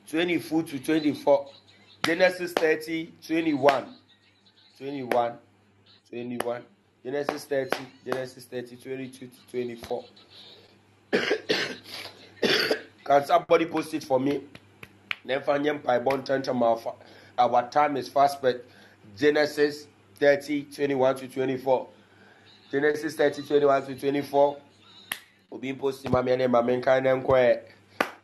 [0.09, 1.47] 24 to 24.
[2.05, 3.87] Genesis 30, 21.
[4.79, 5.39] 21.
[6.11, 6.63] 21.
[7.05, 10.05] Genesis 30, Genesis 30, 22 to 24.
[13.05, 14.43] Can somebody post it for me?
[15.25, 16.93] Never nyem pai bon tanta mafa.
[17.39, 18.65] Our time is fast, but
[19.17, 19.87] Genesis
[20.19, 21.89] 30, 21 to 24.
[22.71, 24.57] Genesis 30, 21 to 24.
[25.53, 27.61] Obi post mami ene mami nkaine nkwe.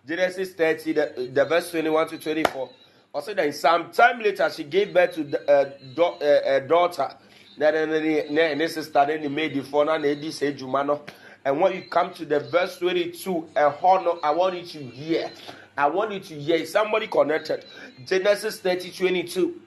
[0.06, 2.70] Genesis 30, the, the verse 21 to 24.
[3.14, 7.14] Also then some time later she gave birth to a, uh, uh, a daughter.
[7.58, 11.00] Ne ne sister ne made the phone and edi say jumano.
[11.44, 15.30] And when you come to the verse 22, a honor, I want you to hear.
[15.76, 17.64] I want you to hear somebody connected.
[18.06, 19.60] Genesis 30 22.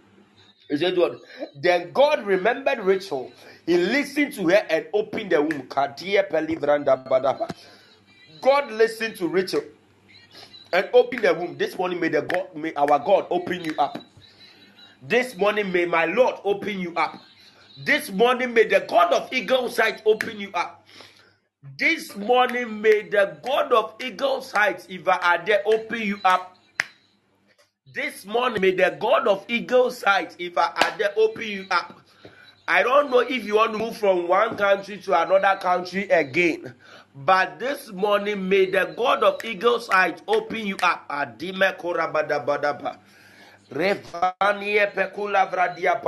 [0.70, 1.20] He said what?
[1.56, 3.32] Then God remembered Rachel.
[3.66, 5.68] He listened to her and opened the womb.
[8.42, 9.62] God listened to Rachel
[10.74, 11.58] and opened the womb.
[11.58, 13.98] This morning may the God may our God open you up.
[15.02, 17.22] This morning may my Lord open you up.
[17.84, 20.85] This morning may the God of Eagle's Height open you up.
[21.74, 26.58] This morning, may the God of Eagle's Heights, if I are there, open you up.
[27.94, 32.00] This morning, may the God of Eagle's Heights, if I are there, open you up.
[32.68, 36.76] I don't know if you want to move from one country to another country again.
[37.16, 41.10] But this morning, may the God of Eagle's Heights open you up.
[41.10, 42.98] Adime korabadabadaba.
[43.72, 46.02] Revanie pekula vradia.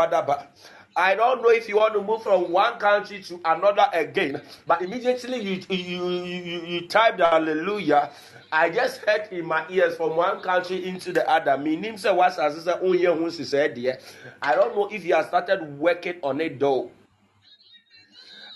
[0.97, 4.81] I don't know if you want to move from one country to another again, but
[4.81, 8.09] immediately you you you, you type the hallelujah.
[8.51, 11.55] I just heard in my ears from one country into the other.
[11.55, 12.15] Meaning, I
[14.55, 16.89] don't know if you have started working on it though.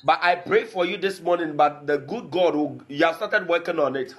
[0.03, 3.47] But I pray for you this morning, but the good God who you have started
[3.47, 4.15] working on it.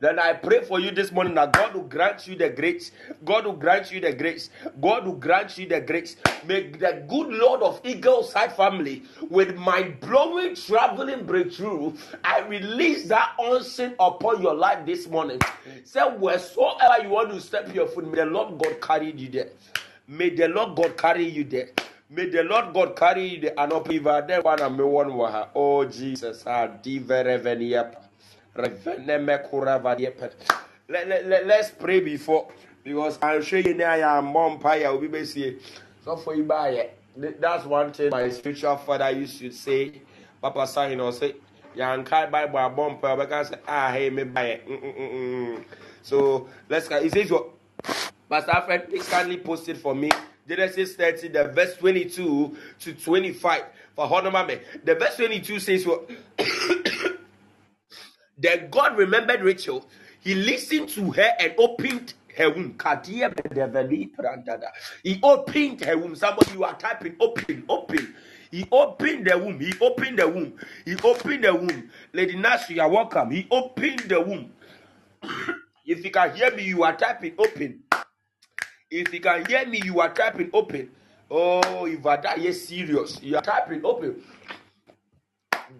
[0.00, 2.92] Then I pray for you this morning that God will grant you the grace.
[3.24, 4.48] God will grant you the grace.
[4.80, 6.16] God will grant you the grace.
[6.46, 11.92] May the good Lord of Eagle's Height family, with my blowing traveling breakthrough,
[12.24, 15.40] I release that unseen upon your life this morning.
[15.84, 19.50] Say wheresoever you want to step your foot, may the Lord God carry you there.
[20.08, 21.68] May the Lord God carry you there.
[22.10, 23.52] May the Lord God carry the
[24.28, 25.48] there one and me one waha.
[25.54, 27.96] Oh Jesus, ah diva reveniap.
[28.54, 30.32] Reveneme kuravadiep.
[30.88, 32.48] Let, let, let, let's pray before
[32.84, 35.58] because I'm sure you know I am mom pie will be busy.
[36.04, 36.98] So for you buy it.
[37.40, 40.02] That's one thing my spiritual father used to say.
[40.42, 41.36] Papa sign or say,
[41.74, 44.68] Yankai Bible a bumper because ah hey me buy it.
[44.68, 44.98] Mm, mm,
[45.58, 45.64] mm.
[46.02, 47.02] So let's go.
[47.02, 47.48] He says what
[48.28, 50.10] Pastor Alfred, please kindly post it for me.
[50.48, 53.62] Genesis 30, the verse 22 to 25.
[53.94, 54.60] For Honomame.
[54.84, 56.10] The verse 22 says what?
[58.38, 59.86] then God remembered Rachel.
[60.20, 62.76] He listened to her and opened her womb.
[65.02, 66.16] He opened her womb.
[66.16, 68.14] Somebody you are typing open, open.
[68.50, 69.60] He opened the womb.
[69.60, 70.54] He opened the womb.
[70.84, 71.90] He opened the womb.
[72.12, 73.30] Lady Nash, you are welcome.
[73.30, 74.52] He opened the womb.
[75.86, 77.82] if you can hear me, you are typing open.
[78.96, 80.88] If you can hear me, you are typing open.
[81.28, 81.98] Oh, if
[82.40, 83.20] yes, serious.
[83.20, 84.22] You are typing open.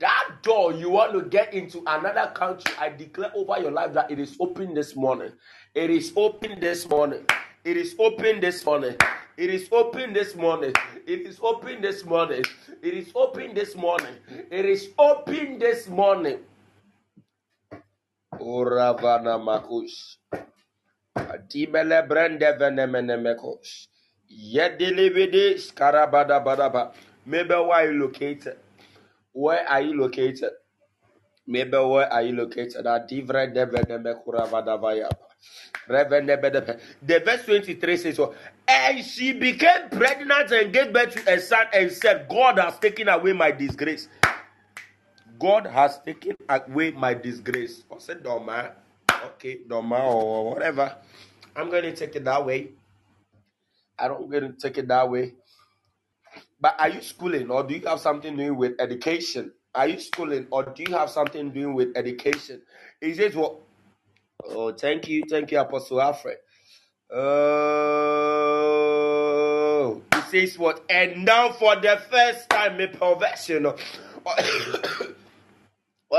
[0.00, 4.10] That door you want to get into another country, I declare over your life that
[4.10, 5.30] it is open this morning.
[5.76, 7.24] It is open this morning.
[7.64, 8.96] It is open this morning.
[9.36, 10.72] It is open this morning.
[11.06, 12.42] It is open this morning.
[12.82, 14.14] It is open this morning.
[14.50, 16.40] It is open this morning.
[18.40, 20.16] Oravana Makus.
[21.16, 23.88] Atibele brende venemenemekos.
[24.28, 26.92] Yedelevede skarabada badaba.
[27.26, 28.56] Maybe where are you located?
[29.32, 30.50] Where are you located?
[31.46, 32.86] Maybe where are you located?
[32.86, 34.64] Adivre devenemekuravadavaya.
[34.66, 35.08] The vaya,
[35.88, 36.50] Reverend never.
[37.02, 38.34] The verse 23 says, so,
[38.66, 43.08] And she became pregnant and gave birth to a son and said, God has taken
[43.08, 44.08] away my disgrace.
[45.38, 47.82] God has taken away my disgrace.
[47.92, 48.72] I said, Doma.
[49.24, 50.96] Okay, Doma or whatever.
[51.56, 52.70] I'm going to take it that way.
[53.98, 55.32] I don't going to take it that way.
[56.60, 59.52] But are you schooling or do you have something doing with education?
[59.74, 62.62] Are you schooling or do you have something doing with education?
[63.00, 63.56] Is it what?
[64.46, 66.36] Oh, thank you, thank you, Apostle Alfred.
[67.10, 67.20] Oh,
[70.14, 70.84] he says what?
[70.90, 73.66] And now for the first time, a perversion.
[73.66, 73.76] Or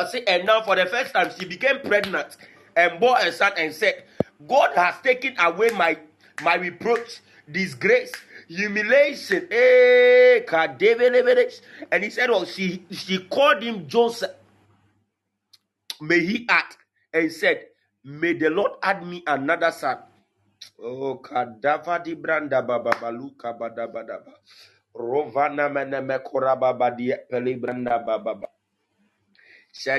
[0.08, 2.38] say, and now for the first time, she became pregnant
[2.76, 4.04] and bore a son and said,
[4.48, 5.98] God has taken away my
[6.44, 7.22] my reproach,
[7.52, 8.12] disgrace,
[8.50, 9.48] humiliation.
[9.52, 10.42] Eh,
[11.92, 14.32] and he said, Well, she she called him Joseph.
[16.02, 16.78] May he act
[17.14, 17.68] and said,
[18.06, 20.00] May the Lord add me another son.
[20.80, 24.34] Oh, kadava di branda baba baluka bada bada ba.
[24.96, 26.74] Rovana mene me koraba
[29.84, 29.90] Do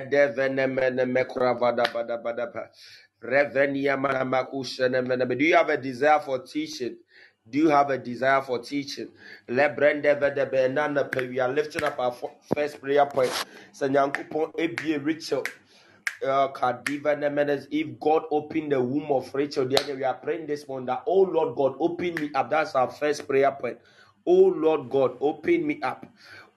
[5.47, 6.99] you have a desire for teaching?
[7.51, 9.11] Do you have a desire for teaching?
[9.49, 11.29] Let Brenda vede be nana pe.
[11.29, 12.13] We are lifting up our
[12.55, 13.33] first prayer point.
[13.75, 15.45] Sanyankupon ebie Rachel.
[16.25, 20.87] Uh, Kadiva Nemenes, if God opened the womb of Rachel, we are praying this morning
[20.87, 22.51] that, oh Lord God, open me up.
[22.51, 23.79] That's our first prayer point.
[24.27, 26.07] Oh Lord God, open me up.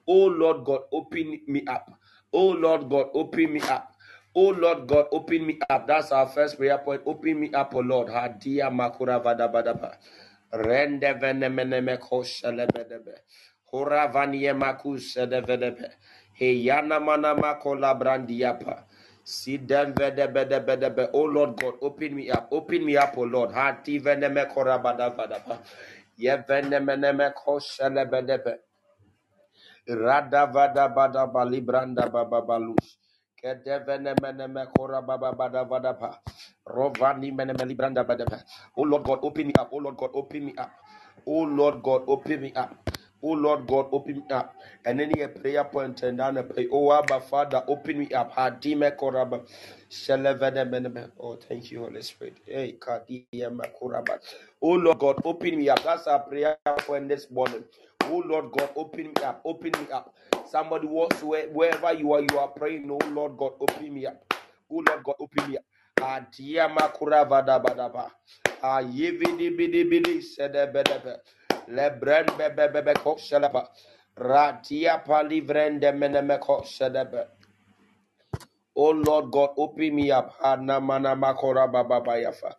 [0.08, 1.99] Oh Lord God, open me up.
[2.32, 3.94] Oh Lord God, open me up.
[4.36, 5.86] Oh Lord God, open me up.
[5.88, 7.02] That's our first prayer point.
[7.06, 8.08] Open me up, oh Lord.
[8.08, 9.96] Hadia makura vadabadaba.
[10.52, 13.14] Rende venemeneme koshelebedebe.
[13.72, 15.90] Hora vanie makusedebedebe.
[16.38, 18.84] Heyana mana makola brandiapa.
[19.24, 21.10] See them vedebedebedebe.
[21.14, 22.48] Oh Lord God, open me up.
[22.52, 23.52] Open me up, oh Lord.
[23.52, 25.58] Hati veneme korabadabadaba.
[26.16, 28.58] Ye venemeneme koshelebedebe.
[29.88, 32.98] Rada vada bada bali branda baba balus.
[33.42, 36.20] Kedevene mene me kora baba bada vada pa.
[36.68, 38.38] Rovani mene me libranda bada pa.
[38.78, 39.70] Oh Lord God, open me up.
[39.72, 40.72] Oh Lord God, open me up.
[41.26, 42.90] Oh Lord God, open me up.
[43.22, 44.54] Oh Lord God, open me up.
[44.86, 46.68] And then a prayer point and then a pray.
[46.72, 48.32] Oh Abba Father, open me up.
[48.34, 49.42] Hadime koraba.
[49.90, 51.02] Shelevene mene me.
[51.20, 52.38] Oh, thank you, Holy Spirit.
[52.46, 54.18] Hey, kadiyama koraba.
[54.62, 55.82] Oh Lord God, open me up.
[55.84, 57.64] That's our prayer point this morning.
[58.10, 60.14] Oh Lord God, open me up, open me up.
[60.50, 62.90] Somebody wants where, wherever you are, you are praying.
[62.90, 64.22] Oh Lord God, open me up.
[64.70, 65.64] Oh Lord God, open me up.
[66.00, 68.10] Adiyama kuravada badaba.
[68.62, 71.20] Ah, Ayevidi bidi bidi sedebedebe.
[71.68, 73.68] Lebren bebebebe kosheleba.
[74.18, 77.26] Ratia palivrende menemeko sedebe.
[78.76, 80.34] Oh Lord God, open me up.
[80.42, 82.54] Ah, Hana mana makora baba bayafa.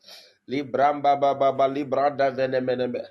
[0.49, 3.01] Libramba baba baba librada venemeneme.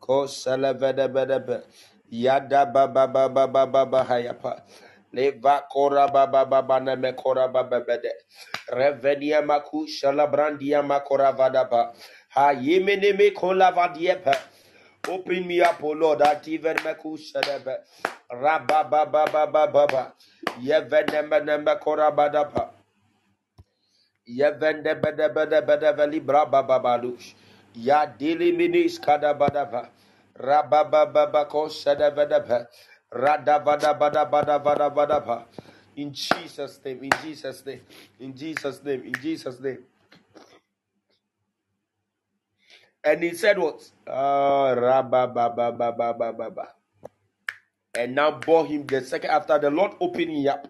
[0.00, 1.62] Ko selevede bedebe.
[2.10, 4.62] Yada baba baba baba bahayapa.
[5.12, 8.12] Leva kora baba baba neme kora baba bede.
[8.72, 11.92] Revenia maku shalabrandia makora vadaba.
[12.30, 14.36] Ha yemene me kola vadiepa.
[15.08, 17.78] Open me up, O Lord, even meku shadebe.
[18.32, 20.14] Rabba baba baba baba.
[20.62, 22.70] Yevenembe nembe kora badapa.
[24.28, 27.34] Yevende bede bede bede veli braba babalush.
[27.74, 29.90] Ya dili minis kada badava.
[30.36, 32.28] Rabba baba bako shadebe.
[33.12, 35.46] Rada bada bada bada bada bada ba.
[35.96, 37.82] In Jesus' name, in Jesus' name,
[38.20, 39.84] in Jesus' name, in Jesus' name.
[43.04, 43.80] And he said what?
[44.06, 46.68] Uh, rabba baba baba baba baba.
[47.98, 50.68] And now bore him the second after the Lord opening up.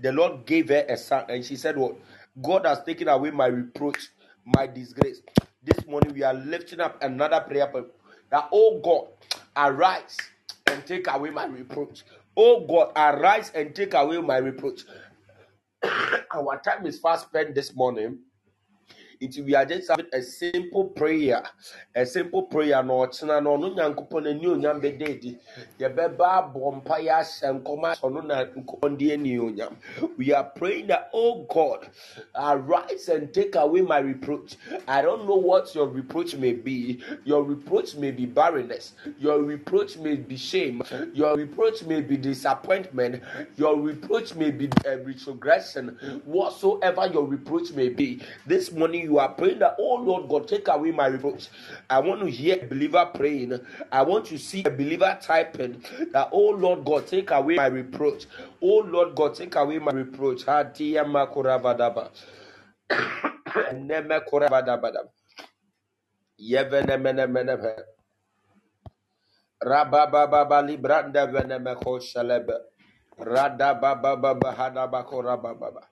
[0.00, 1.96] The Lord gave her a son, and she said, What?
[2.42, 4.10] God has taken away my reproach,
[4.46, 5.22] my disgrace.
[5.68, 7.88] This morning we are lifting up another prayer point
[8.30, 9.08] that, oh God,
[9.54, 10.16] arise
[10.66, 12.04] and take away my reproach.
[12.34, 14.84] Oh God, arise and take away my reproach.
[16.34, 18.18] Our time is fast spent this morning.
[19.20, 21.42] It we are just having a simple prayer,
[21.94, 22.82] a simple prayer.
[22.82, 25.38] No, ɔkyena no ɔno nyankopɔn ani onyam bɛda edi.
[25.80, 29.74] Yɛbɛba abɔ mpaeɛ ahyɛ nkɔm ahyɛ ɔno na nkɔm de ani onyam.
[30.16, 31.88] We are praying that, oh God,
[32.36, 34.56] arise and take away my reproach.
[34.86, 37.00] I don't know what your reproach may be.
[37.24, 38.92] Your reproach may be barrenness.
[39.18, 40.82] Your reproach may be shame.
[41.12, 43.22] Your reproach may be disappointment.
[43.56, 45.98] Your reproach may be uh, retrogression.
[46.24, 50.68] Whatsoever your reproach may be, this morning you are praying that, oh Lord God, take
[50.68, 51.48] away my reproach.
[51.90, 53.60] I want to hear a believer praying.
[53.92, 55.82] I want to see a believer typing
[56.12, 58.26] that, oh Lord God, take away my reproach.
[58.62, 60.44] Oh Lord God, take away my reproach.
[60.46, 62.10] Hadiya makuravadaba.
[63.74, 65.10] Neme kuravadabadaba.
[66.40, 67.82] Yevenemenemeneme.
[69.64, 72.54] Rabababa libranda venemeko shalebe.
[73.18, 75.88] Radababa hadabako rabababa.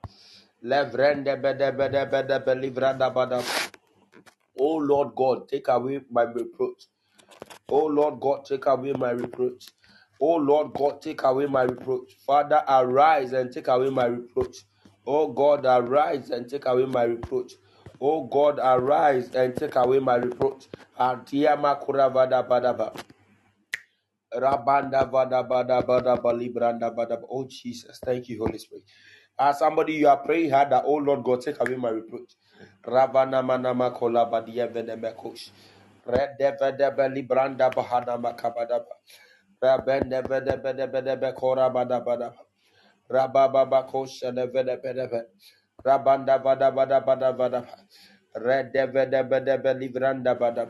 [0.63, 3.43] Levrende bede bede bede be livranda badaba.
[4.59, 6.87] Oh Lord God, take away my reproach.
[7.69, 9.67] Oh Lord God, take away my reproach.
[10.21, 12.13] Oh Lord God, take away my reproach.
[12.25, 14.57] Father, arise and take away my reproach.
[15.07, 17.53] Oh God, arise and take away my reproach.
[18.01, 20.67] Oh God, arise and take away my reproach.
[20.99, 22.73] Bada bada
[26.97, 27.21] bada.
[27.29, 28.85] Oh Jesus, thank you, Holy Spirit.
[29.39, 32.35] As somebody you are praying hard that, oh Lord God, take away my reproach.
[32.85, 35.51] Ravana manama kola badia venemekosh.
[36.07, 38.17] Red devede beli branda bahana
[41.35, 42.33] kora bada bada.
[44.83, 45.25] Vede.
[45.85, 46.39] Rabanda
[50.39, 50.69] bada.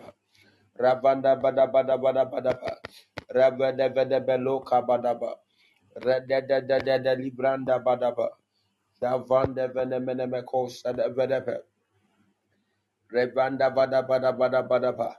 [0.79, 2.71] Ravanda bada bada bada bada ba.
[3.33, 5.35] Ravada vada belo kabada ba.
[6.05, 8.15] Reda da da da da libranda bada.
[9.01, 11.57] Davanda vene mene me kosa da vada ba.
[13.13, 15.15] Revanda bada bada bada bada ba.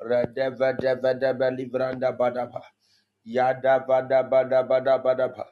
[0.00, 2.62] Reda vada vada ba libranda bada ba.
[3.24, 5.46] Yada vada bada bada bada ba.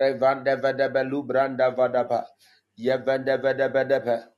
[0.00, 2.26] Revanda vada belu branda vada ba.
[2.78, 4.28] Yevanda vada bada ba.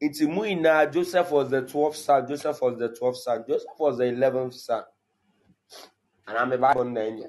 [0.00, 3.96] Nti mu nyinaa Joseph was the twelfth son, Joseph was the twelfth son, Joseph was
[3.96, 4.84] the eleventh son.
[6.26, 7.24] And I'm a Bible name.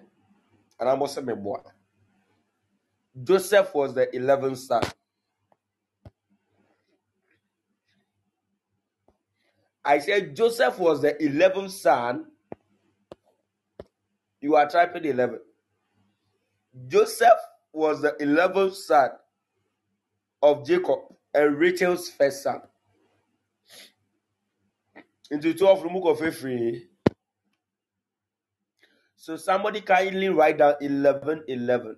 [0.79, 1.59] And I'm also my boy.
[3.23, 4.83] Joseph was the eleventh son.
[9.83, 12.25] I said Joseph was the eleventh son.
[14.41, 15.39] You are typing eleven.
[16.87, 17.39] Joseph
[17.73, 19.11] was the eleventh son
[20.41, 20.99] of Jacob
[21.33, 22.61] and Rachel's first son.
[25.29, 26.83] Into 12 from book of Ephraim.
[29.15, 31.97] So somebody kindly write down 11 11.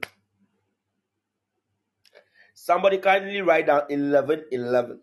[2.61, 4.99] Somebody kindly write down 11 11.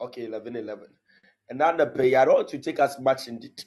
[0.00, 0.86] Okay, 11 11.
[1.50, 3.66] And now the prayer, I don't want to take as much in it.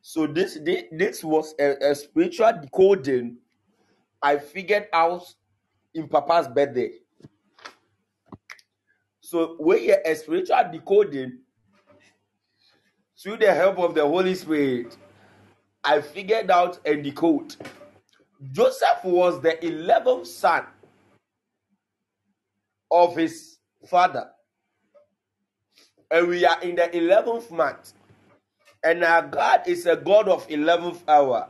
[0.00, 3.36] So this this, this was a, a spiritual decoding
[4.20, 5.32] I figured out
[5.94, 6.90] in Papa's birthday.
[9.20, 11.38] So when you a spiritual decoding
[13.16, 14.96] through the help of the Holy Spirit,
[15.84, 17.54] I figured out and decode.
[18.50, 20.64] Joseph was the 11th son
[22.90, 24.28] of his father.
[26.10, 27.92] And we are in the 11th month.
[28.84, 31.48] And our God is a God of 11th hour.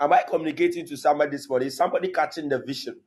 [0.00, 1.68] Am I communicating to somebody this morning?
[1.68, 2.98] Is somebody catching the vision?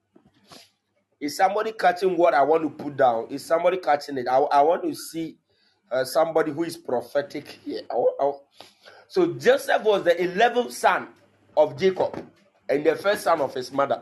[1.19, 3.27] Is somebody catching what I want to put down?
[3.29, 4.27] Is somebody catching it?
[4.29, 5.37] I, I want to see
[5.91, 7.81] uh, somebody who is prophetic here.
[7.91, 8.31] I I
[9.07, 11.07] so Joseph was the 11th son
[11.55, 12.25] of Jacob
[12.73, 14.01] and the first son of his mother.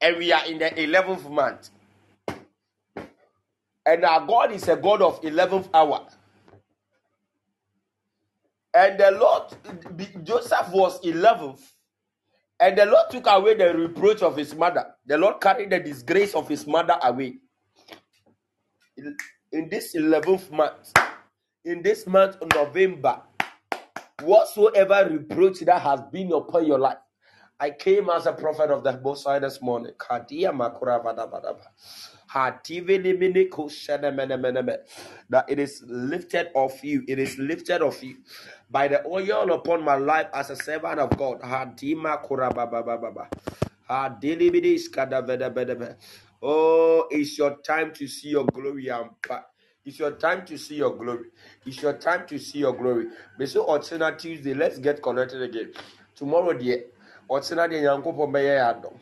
[0.00, 1.70] And we are in the 11th month.
[3.84, 6.06] And our God is a God of 11th hour.
[8.72, 9.42] And the Lord,
[10.22, 11.60] Joseph was 11th.
[12.60, 14.86] And the Lord took away the reproach of his mother.
[15.04, 17.38] The Lord carried the disgrace of his mother away.
[19.50, 20.92] In this 11th month,
[21.64, 23.22] in this month of November,
[24.22, 26.98] whatsoever reproach that has been upon your life,
[27.60, 29.92] I came as a prophet of the Most High this morning.
[29.98, 31.70] Kadia makura vada vada va.
[32.34, 34.74] Hativini mini kushene mene mene me.
[35.30, 37.04] That it is lifted off you.
[37.08, 38.18] It is lifted off you
[38.70, 41.40] by the oil upon my life as a servant of God.
[41.40, 43.28] Hadima kura ba ba ba ba ba.
[43.90, 45.94] Hadilibidi skada veda veda ve.
[46.42, 48.86] Oh, it's your time to see your glory.
[48.86, 49.44] Ampa.
[49.84, 51.28] It's your time to see your glory.
[51.66, 53.06] It's your time to see your glory.
[53.46, 55.72] So Otsena Tuesday, let's get connected again.
[56.14, 56.84] Tomorrow, dear,
[57.28, 58.94] Otsena de Yankopo Beye Adom.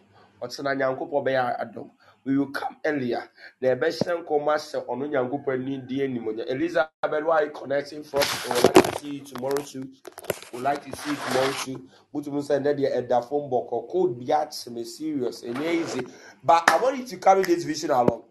[0.43, 1.91] Otsena Yankopo Beye Adom.
[2.25, 3.31] We will come earlier.
[3.61, 6.45] The best koma se ono Yankopo ni die anymore.
[6.49, 8.23] Elizabeth, why connecting from?
[8.49, 9.91] We would like to see you tomorrow too.
[10.53, 11.89] Would like to see you tomorrow too.
[12.15, 16.03] But we say that the the phone book or code be at serious and easy.
[16.45, 18.25] But I want you to carry this vision along.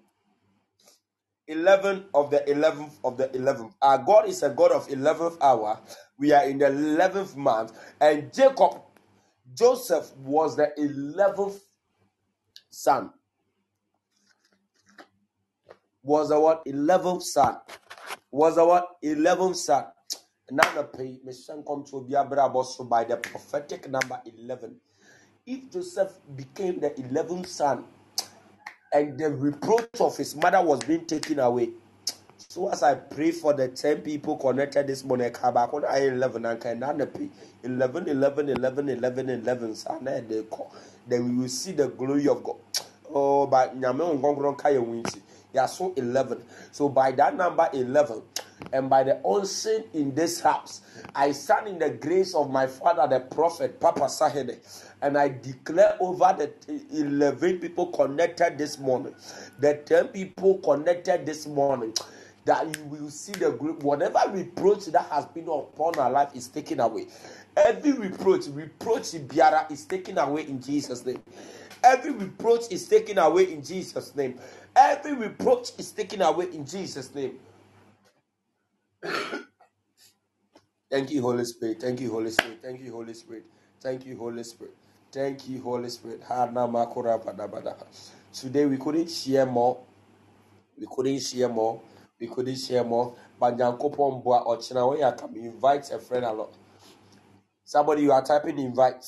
[1.47, 3.73] 11 of the 11th of the 11th.
[3.83, 5.79] Our God is a God of 11th hour.
[6.19, 7.73] We are in the 11th month.
[8.01, 8.81] And Jacob,
[9.55, 11.59] Joseph was the 11th
[12.69, 13.09] son.
[16.03, 16.65] Was what?
[16.65, 17.57] 11th son.
[18.31, 18.97] Was what?
[19.03, 19.85] 11th son.
[20.51, 24.75] Now the pay, my son come to be also by the prophetic number 11.
[25.47, 27.85] If Joseph became the 11th son
[28.93, 31.69] and the reproach of his mother was being taken away,
[32.37, 36.07] So as I pray for the 10 people connected this morning, come back on I
[36.07, 37.29] 11 and can not pay
[37.63, 40.45] 11, 11, 11, 11, 11, and then.
[41.07, 42.57] Then we will see the glory of God.
[43.13, 45.21] Oh, but Nyame Ngongron Kaya Winti.
[45.53, 46.43] Yeah, so 11.
[46.71, 48.21] So by that number 11,
[48.73, 50.81] and by the unseen in this house,
[51.13, 54.57] I stand in the grace of my father, the prophet, Papa Sahene,
[55.01, 56.51] and I declare over the
[56.91, 59.13] 11 people connected this morning,
[59.59, 61.93] the 10 people connected this morning,
[62.45, 66.47] that you will see the group, whatever reproach that has been upon our life is
[66.47, 67.07] taken away.
[67.57, 71.21] Every reproach, reproach biara is taken away in Jesus' name.
[71.83, 74.39] Every reproach is taken away in Jesus' name.
[74.75, 77.39] Every reproach is taken away in Jesus' name.
[80.91, 81.81] Thank you, Holy Spirit.
[81.81, 82.59] Thank you, Holy Spirit.
[82.61, 83.45] Thank you, Holy Spirit.
[83.81, 84.75] Thank you, Holy Spirit.
[85.11, 86.19] Thank you, Holy Spirit.
[88.33, 89.79] Today we couldn't share more.
[90.77, 91.81] We couldn't share more.
[92.19, 93.15] We couldn't share more.
[93.39, 96.49] But Nyankopon Boa Ochina, when you come, invite a friend along.
[97.65, 99.05] Somebody you are typing invite.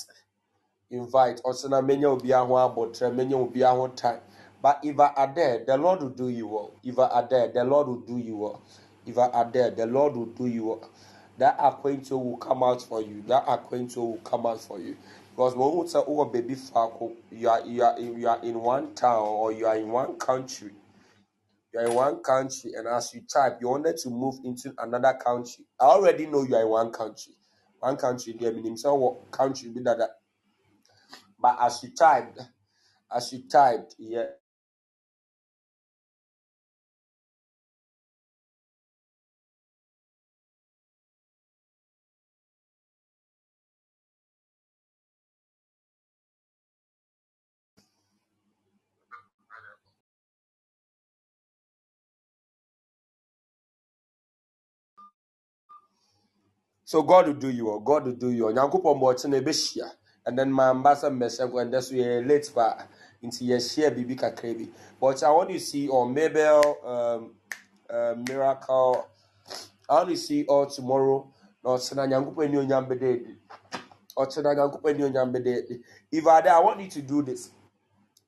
[0.92, 1.42] Invite.
[1.44, 4.20] Ochina menya obi aho abotre, menya obi aho time.
[4.62, 6.72] But if I are there, the Lord will do you well.
[6.84, 8.62] If I are there, the Lord will do you well.
[9.06, 10.90] If I are there, the Lord will do you well.
[11.38, 13.24] That acquaintance will come out for you.
[13.28, 14.98] That acquaintance will come out for you.
[15.32, 18.56] Because when we say, oh, baby, Fako, oh, you are, you, are, you are in
[18.60, 20.72] one town or you are in one country.
[21.74, 25.18] You are in one country, and as you type, you wanted to move into another
[25.24, 25.66] country.
[25.80, 27.34] I already know you are in one country.
[27.80, 30.00] One country, there means so what country be that.
[31.40, 32.40] But as you typed,
[33.16, 34.26] as you typed, yeah,
[56.88, 57.82] So God will do you all.
[57.82, 58.46] God will do you.
[58.46, 59.92] Nyankopɔn bɔ ɔkyena ɛbɛhyia.
[60.26, 62.88] And then my ambassador mmɛhyɛ and that's where late pa
[63.22, 64.72] nti yɛhyia biribi kakra bi.
[64.98, 67.36] But I want you to see on Mabel um,
[67.90, 69.06] uh, Miracle.
[69.90, 71.30] I want to see all tomorrow.
[71.62, 73.38] Na ɔkyena Nyankopɔn ani onyam bɛda adi.
[74.18, 75.84] Ɔkyena Nyankopɔn ani.
[76.10, 77.52] If I there, I want you to do this.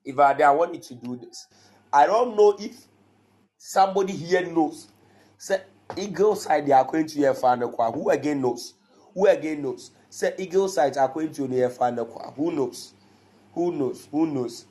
[0.04, 1.48] If I there, I want you to do this.
[1.94, 2.76] I don't know if
[3.58, 4.90] somebody here knows.
[5.38, 5.62] Say
[5.98, 8.74] Eagle side are going to hear fan Who again knows?
[9.14, 9.92] Who again knows?
[10.10, 11.98] Say Eagle side are going to hear fan
[12.36, 12.94] Who knows?
[13.54, 14.08] Who knows?
[14.12, 14.66] Who knows?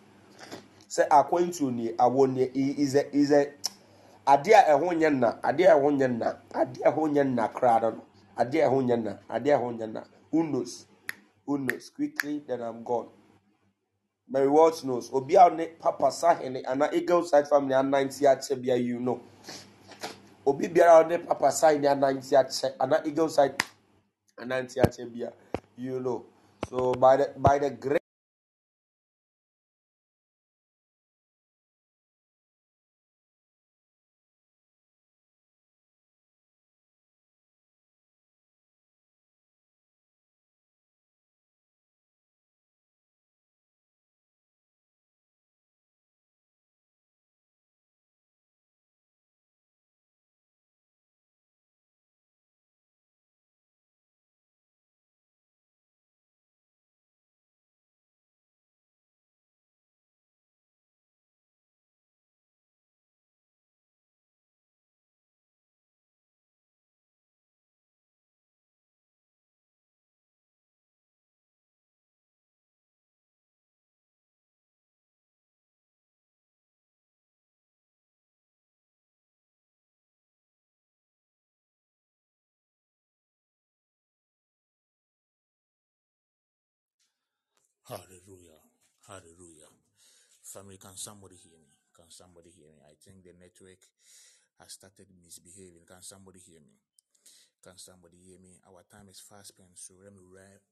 [0.86, 3.46] Say according to ni awon is a is a
[4.26, 7.48] ade a ɛho nyɛ na ade a ɛho nyɛ na ade a ɛho nyɛ na
[7.48, 8.02] koraa no
[8.36, 10.86] adeɛ a ɛho nyɛ na adeɛ a ɛho nyɛ na who knows
[11.46, 13.08] who knows quickly then i'm gone
[14.28, 18.76] mary walsh knows obi a ne papa sahene ana eagle side family ananti akyɛ bia
[18.76, 19.20] you know
[20.48, 23.56] obi biara ne papa sahene ananti akyɛ ana eagle side
[24.40, 25.32] ananti akyɛ bia
[25.76, 26.24] you know
[26.68, 27.97] so by the by the grace.
[87.88, 88.60] Hallelujah.
[89.08, 89.72] Hallelujah.
[90.44, 91.72] Family, can somebody hear me?
[91.96, 92.84] Can somebody hear me?
[92.84, 93.80] I think the network
[94.60, 95.88] has started misbehaving.
[95.88, 96.76] Can somebody hear me?
[97.64, 98.60] Can somebody hear me?
[98.68, 100.62] Our time is fast spent, so let me wrap,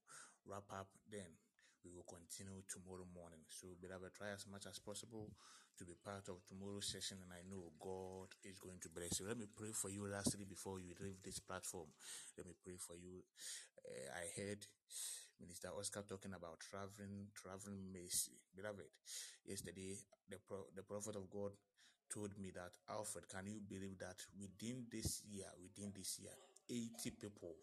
[0.45, 0.89] wrap up.
[1.11, 1.33] Then
[1.83, 3.43] we will continue tomorrow morning.
[3.49, 5.33] So, beloved, try as much as possible
[5.79, 9.27] to be part of tomorrow's session, and I know God is going to bless you.
[9.27, 11.89] Let me pray for you lastly before you leave this platform.
[12.37, 13.25] Let me pray for you.
[13.83, 14.63] Uh, I heard
[15.41, 18.33] Minister Oscar talking about traveling, traveling mercy.
[18.57, 18.89] Beloved,
[19.47, 19.95] yesterday
[20.31, 21.53] the pro- the prophet of God
[22.13, 26.33] told me that Alfred, can you believe that within this year, within this year,
[26.71, 27.55] 80 people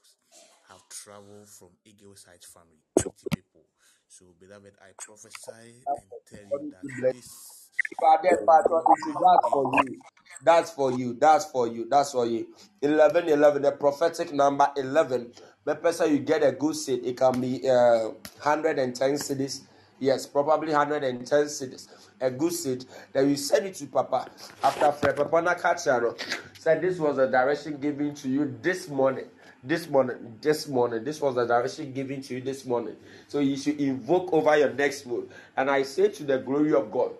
[0.69, 2.83] have traveled from Eagle's Height family.
[2.99, 3.65] 80 people.
[4.07, 9.15] So, beloved, I prophesy and tell you that this Father, will Father, not it is
[9.15, 9.99] be for you.
[10.43, 11.13] That's for you.
[11.13, 11.87] That's for you.
[11.89, 12.47] That's for you.
[12.81, 15.31] 11, 11, the prophetic number 11.
[15.63, 18.09] The person you get a good seat, it can be uh,
[18.41, 19.61] 110 cities.
[19.99, 21.87] Yes, probably 110 cities.
[22.19, 22.85] A good seat.
[23.13, 24.29] Then you send it to Papa.
[24.61, 26.17] After Papa Nakacharo
[26.59, 29.25] said this was the direction given to you this morning.
[29.65, 32.97] This morning, this morning, this was the direction given to you this morning.
[33.29, 35.31] So you should invoke over your next move.
[35.55, 37.11] And I say to the glory of God,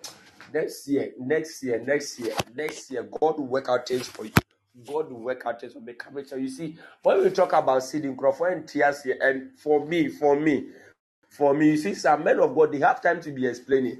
[0.54, 4.32] next year, next year, next year, next year, God will work out things for you.
[4.86, 5.92] God will work out things for me.
[5.94, 10.08] Come You see, when we talk about seeding Crawford and tears here, and for me,
[10.08, 10.68] for me,
[11.28, 13.98] for me, you see, some men of God, they have time to be explaining.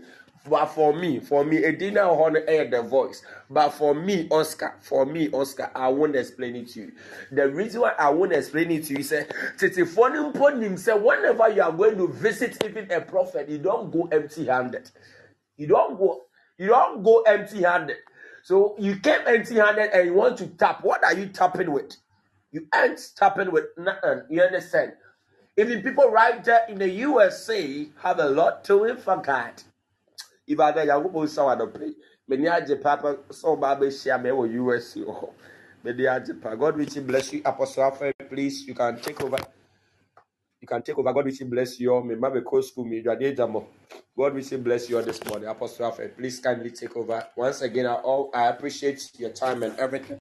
[0.49, 3.23] But for me, for me, it didn't honor air the voice.
[3.49, 6.93] But for me, Oscar, for me, Oscar, I won't explain it to you.
[7.33, 9.33] The reason why I won't explain it to you is that
[11.03, 14.91] whenever you are going to visit even a prophet, you don't go empty handed.
[15.57, 16.25] You don't go,
[16.59, 17.99] you don't go empty handed.
[18.43, 20.85] So you came empty handed and you want to tap.
[20.85, 21.97] What are you tapping with?
[22.53, 24.23] You ain't tapping with nothing.
[24.31, 24.93] You understand?
[25.57, 29.63] Even people right there in the USA have a lot to God.
[30.47, 31.93] If I tell you, saw the pay.
[32.29, 35.01] Many agye papa so baba share me wɔ USA.
[35.85, 36.55] Many agye pa.
[36.55, 37.97] God richly bless you, Apostle.
[38.29, 39.39] Please, you can take over.
[40.65, 41.12] You can take over.
[41.12, 42.03] God richly bless you all.
[42.03, 43.03] Me ma be co school me.
[43.03, 46.17] God richly bless you this morning, Apostle Alfred.
[46.17, 47.27] Please kindly take over.
[47.37, 50.19] Once again, I all I appreciate your time and everything.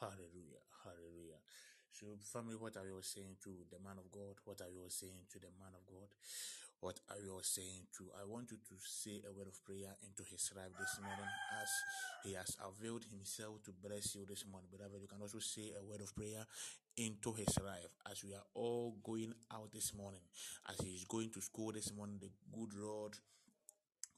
[0.00, 0.64] Hallelujah.
[0.84, 1.40] Hallelujah.
[1.92, 4.36] So, family, what are you saying to the man of God?
[4.44, 6.08] What are you saying to the man of God?
[6.80, 8.08] What are you all saying to?
[8.16, 11.28] I want you to say a word of prayer into his life this morning
[11.60, 11.68] as
[12.24, 14.70] he has availed himself to bless you this morning.
[14.72, 16.46] Beloved, you can also say a word of prayer
[16.96, 20.24] into his life as we are all going out this morning,
[20.70, 22.16] as he is going to school this morning.
[22.18, 23.12] The good Lord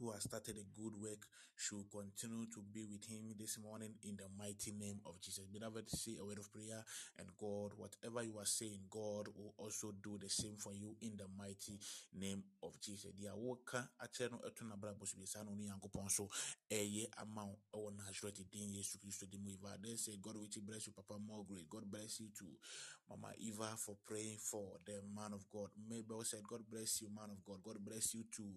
[0.03, 1.23] who has started a good work
[1.55, 5.47] should continue to be with him this morning in the mighty name of Jesus.
[5.47, 6.83] Beloved, say a word of prayer,
[7.19, 11.15] and God, whatever you are saying, God will also do the same for you in
[11.17, 11.79] the mighty
[12.19, 13.13] name of Jesus.
[13.15, 16.29] Deɛ woka akyerɛ no ɛto n'abrabɔ so bi saa na ɔne Nyankopɔn so
[16.71, 19.51] ɛyɛ ama wo ɛwɔ Nazareth din Yesu Kristo din mu.
[19.51, 21.69] Eva then say, God will bless you, Papa more great.
[21.69, 22.59] God bless you too.
[23.13, 25.69] Mama Eva for praying for the man of God.
[25.89, 27.61] Mabel said, God bless you, man of God.
[27.63, 28.57] God bless you too,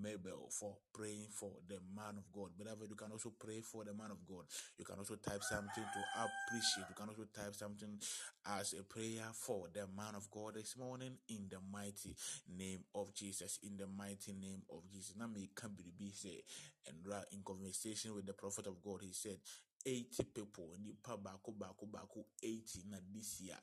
[0.00, 2.50] Mabel, for praying for the man of God.
[2.56, 4.44] Beloved, you can also pray for the man of God.
[4.78, 6.86] You can also type something to appreciate.
[6.88, 7.98] You can also type something
[8.46, 12.14] as a prayer for the man of God this morning in the mighty
[12.56, 13.58] name of Jesus.
[13.64, 15.14] In the mighty name of Jesus.
[15.18, 16.42] Now, may can be say,
[16.86, 16.96] and
[17.32, 19.38] in conversation with the prophet of God, he said,
[19.86, 23.58] 80 people nipa baako baako baako 80 na this year.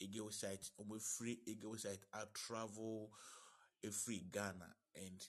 [0.00, 3.10] Eagle's Height ɔmo free Eagle's Height a travel
[3.92, 5.20] free ghana and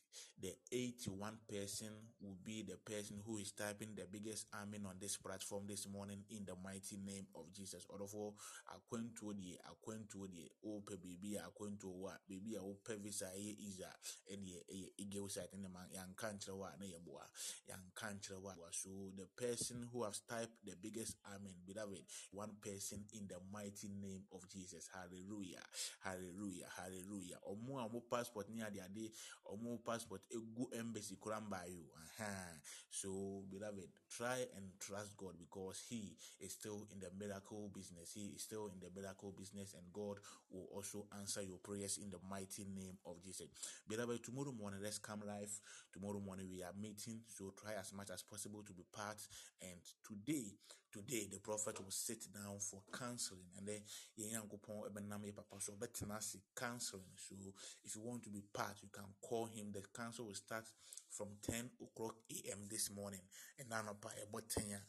[0.42, 1.90] the 81 person
[2.22, 6.24] will be the person who is typing the biggest amen on this platform this morning
[6.30, 7.86] in the mighty name of jesus.
[7.92, 8.34] Ɔdɔfo
[8.74, 12.12] akwantuo deɛ akwantuo deɛ wopɛ biribi a akwantuo wɔ
[12.58, 13.90] a wopɛ visa ɛyɛ isa
[14.32, 17.26] ɛneɛ ɛyɛ Eagle's Height ne ma yɛanka nkyerɛ wɔ a na yɛboa
[17.70, 22.56] yɛanka nkyerɛ wɔ a so the person who has typed the biggest amen beloved one
[22.62, 24.90] person in the mighty name of jesus.
[24.94, 25.64] Hallelujah.
[26.02, 26.68] Hallelujah.
[26.78, 27.38] Hallelujah.
[27.48, 29.12] Ɔmo a ɔmo passport ne ade ade
[29.60, 35.80] ɔmo passport egu embassy koraa mbaayɛ o aha so beloved try and trust god because
[35.90, 38.14] he is still in the miracle business.
[38.14, 40.18] He is still in the miracle business and god
[40.50, 43.48] will also answer your prayers in the mighty name of jesus.
[43.88, 45.52] Beloved tomorrow morning let's come live.
[45.94, 47.22] Tomorrow morning we are meeting.
[47.28, 49.18] So try as much as possible to be part.
[49.62, 50.56] And today
[50.92, 53.82] today the prophet will sit down for counseling and then
[54.18, 57.16] yɛn nyankopɔn ɛbɛnam yɛ papa so ɔbɛtena ase counseling.
[57.16, 57.36] So
[57.84, 59.72] if you want to be part you can call him.
[59.72, 60.66] The council will start
[61.10, 62.16] from 10 o'clock
[62.52, 63.22] am this morning.
[63.60, 64.82] And now ɛbɔ 10 a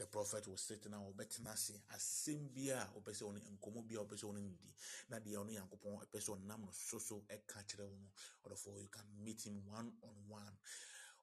[0.00, 3.94] the prophet will sit down ɔbɛtena ase asɛm bi a ɔpɛ sɛ ɔne nkɔmmɔ bi
[3.96, 4.72] a ɔpɛ sɛ ɔne no di
[5.10, 8.08] na deɛ ɔne nyankopɔn ɛpɛ sɛ ɔnam no so so ɛka kyerɛ wo no
[8.46, 10.56] ɔdɔfoɔ you can meet him one on one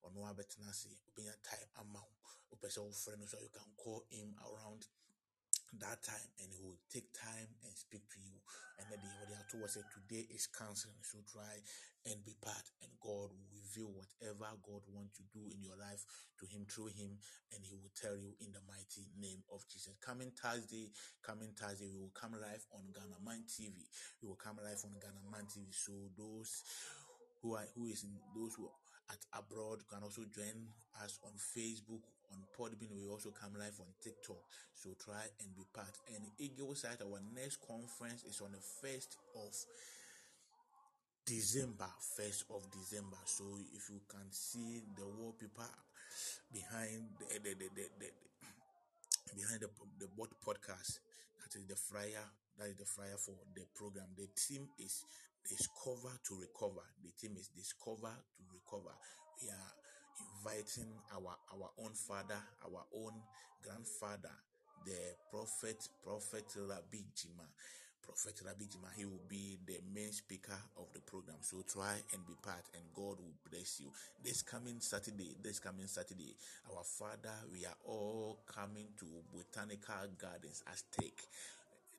[0.08, 2.14] ɔno abɛtena ase obɛnya time ama wo
[2.50, 4.88] wopɛ sɛ wofrɛ no so you can call him around
[5.76, 8.40] that time and he will take time and speak to you.
[8.80, 11.02] And then the other towards say today is counseling.
[11.02, 11.60] So try
[12.08, 16.06] and be part, and God will reveal whatever God wants to do in your life
[16.40, 17.20] to Him through Him,
[17.52, 19.98] and He will tell you in the mighty name of Jesus.
[20.00, 23.76] Coming Thursday, coming Thursday, we will come live on Ghana Man TV.
[24.24, 25.68] We will come live on Ghana Man TV.
[25.74, 26.64] So those
[27.42, 28.70] who are who is in those who
[29.10, 30.68] at abroad You can also join
[31.04, 32.92] us on Facebook, on Podbean.
[32.96, 34.42] We also come live on TikTok.
[34.76, 35.96] So try and be part.
[36.14, 39.52] And Eagle's Height, our next conference is on the first of
[41.26, 43.20] December, first of December.
[43.26, 43.44] So
[43.76, 45.70] if you can see the wallpaper
[46.52, 48.10] behind the the the, the, the
[49.36, 51.00] behind the, the board podcast.
[51.38, 52.26] That is the flyer.
[52.58, 54.10] That is the flyer for the program.
[54.18, 55.04] The team is
[55.50, 56.84] discover to recover.
[57.04, 58.94] The team is discover to recover.
[59.42, 59.72] We are
[60.20, 63.14] inviting our our own father, our own
[63.64, 64.36] grandfather,
[64.86, 67.48] the prophet, Prophet Rabbi Jima.
[68.08, 71.38] Prophet Rabbi Jima, he will be the main speaker of the program.
[71.42, 73.92] So try and be part, and God will bless you.
[74.24, 76.34] This coming Saturday, this coming Saturday,
[76.72, 81.12] our father, we are all coming to Botanical Gardens at Tech.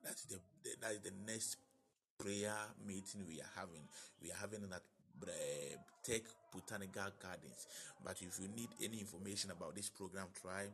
[0.03, 1.57] That's the, the that is the next
[2.19, 3.87] prayer meeting we are having.
[4.23, 4.83] We are having it at
[5.23, 7.67] uh, Tech Botanical Gardens.
[8.05, 10.67] But if you need any information about this program, try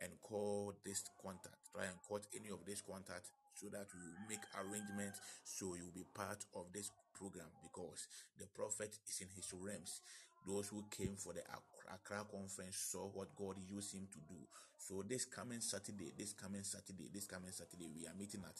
[0.00, 1.58] and call this contact.
[1.74, 5.84] Try and call any of this contact so that we will make arrangements so you
[5.90, 8.06] will be part of this program because
[8.38, 10.00] the prophet is in his realms.
[10.46, 11.42] Those who came for the
[11.86, 14.40] Accra conference saw what God used him to do.
[14.78, 18.58] So this coming Saturday, this coming Saturday, this coming Saturday, we are meeting at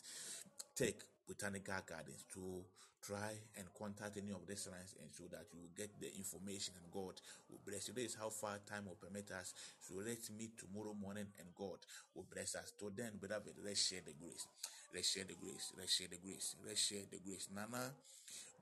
[0.76, 0.94] Tech
[1.32, 2.60] Botanical Gardens to
[3.00, 6.74] try and contact any of these lines and so that you will get the information
[6.76, 7.16] and God
[7.50, 7.94] will bless you.
[7.94, 9.54] This is how far time will permit us.
[9.80, 11.80] So let's meet tomorrow morning and God
[12.14, 12.72] will bless us.
[12.78, 14.46] Till then, beloved, let's share the grace.
[14.94, 15.72] Let's share the grace.
[15.76, 16.54] Let's share the grace.
[16.64, 17.48] Let's share the grace.
[17.50, 17.90] Nana,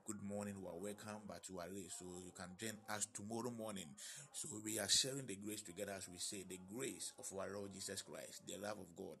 [0.05, 0.55] good morning.
[0.59, 3.87] You are welcome, but you are late, so you can join us tomorrow morning.
[4.33, 7.73] So we are sharing the grace together as we say the grace of our Lord
[7.73, 9.17] Jesus Christ, the love of God,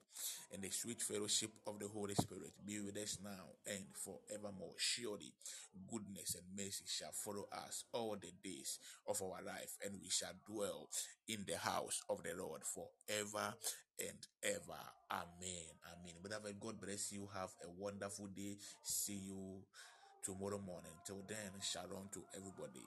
[0.53, 4.73] and the sweet fellowship of the Holy Spirit be with us now and forevermore.
[4.77, 5.33] Surely
[5.89, 10.33] goodness and mercy shall follow us all the days of our life, and we shall
[10.47, 10.89] dwell
[11.27, 13.53] in the house of the Lord forever
[13.99, 14.81] and ever.
[15.11, 15.71] Amen.
[15.91, 16.15] Amen.
[16.23, 17.27] Beloved, God bless you.
[17.33, 18.57] Have a wonderful day.
[18.81, 19.61] See you
[20.23, 20.93] tomorrow morning.
[21.05, 22.85] Till then, shalom to everybody.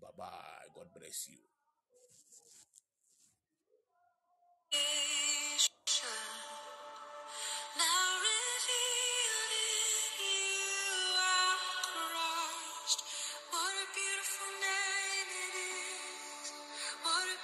[0.00, 0.68] Bye bye.
[0.74, 1.38] God bless you.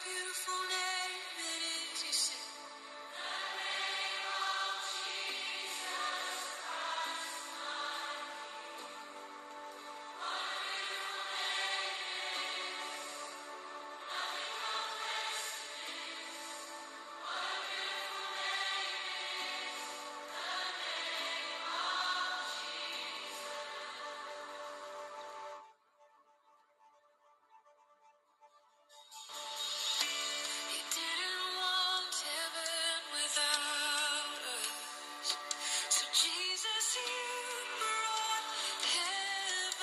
[0.04, 0.83] Beautiful name.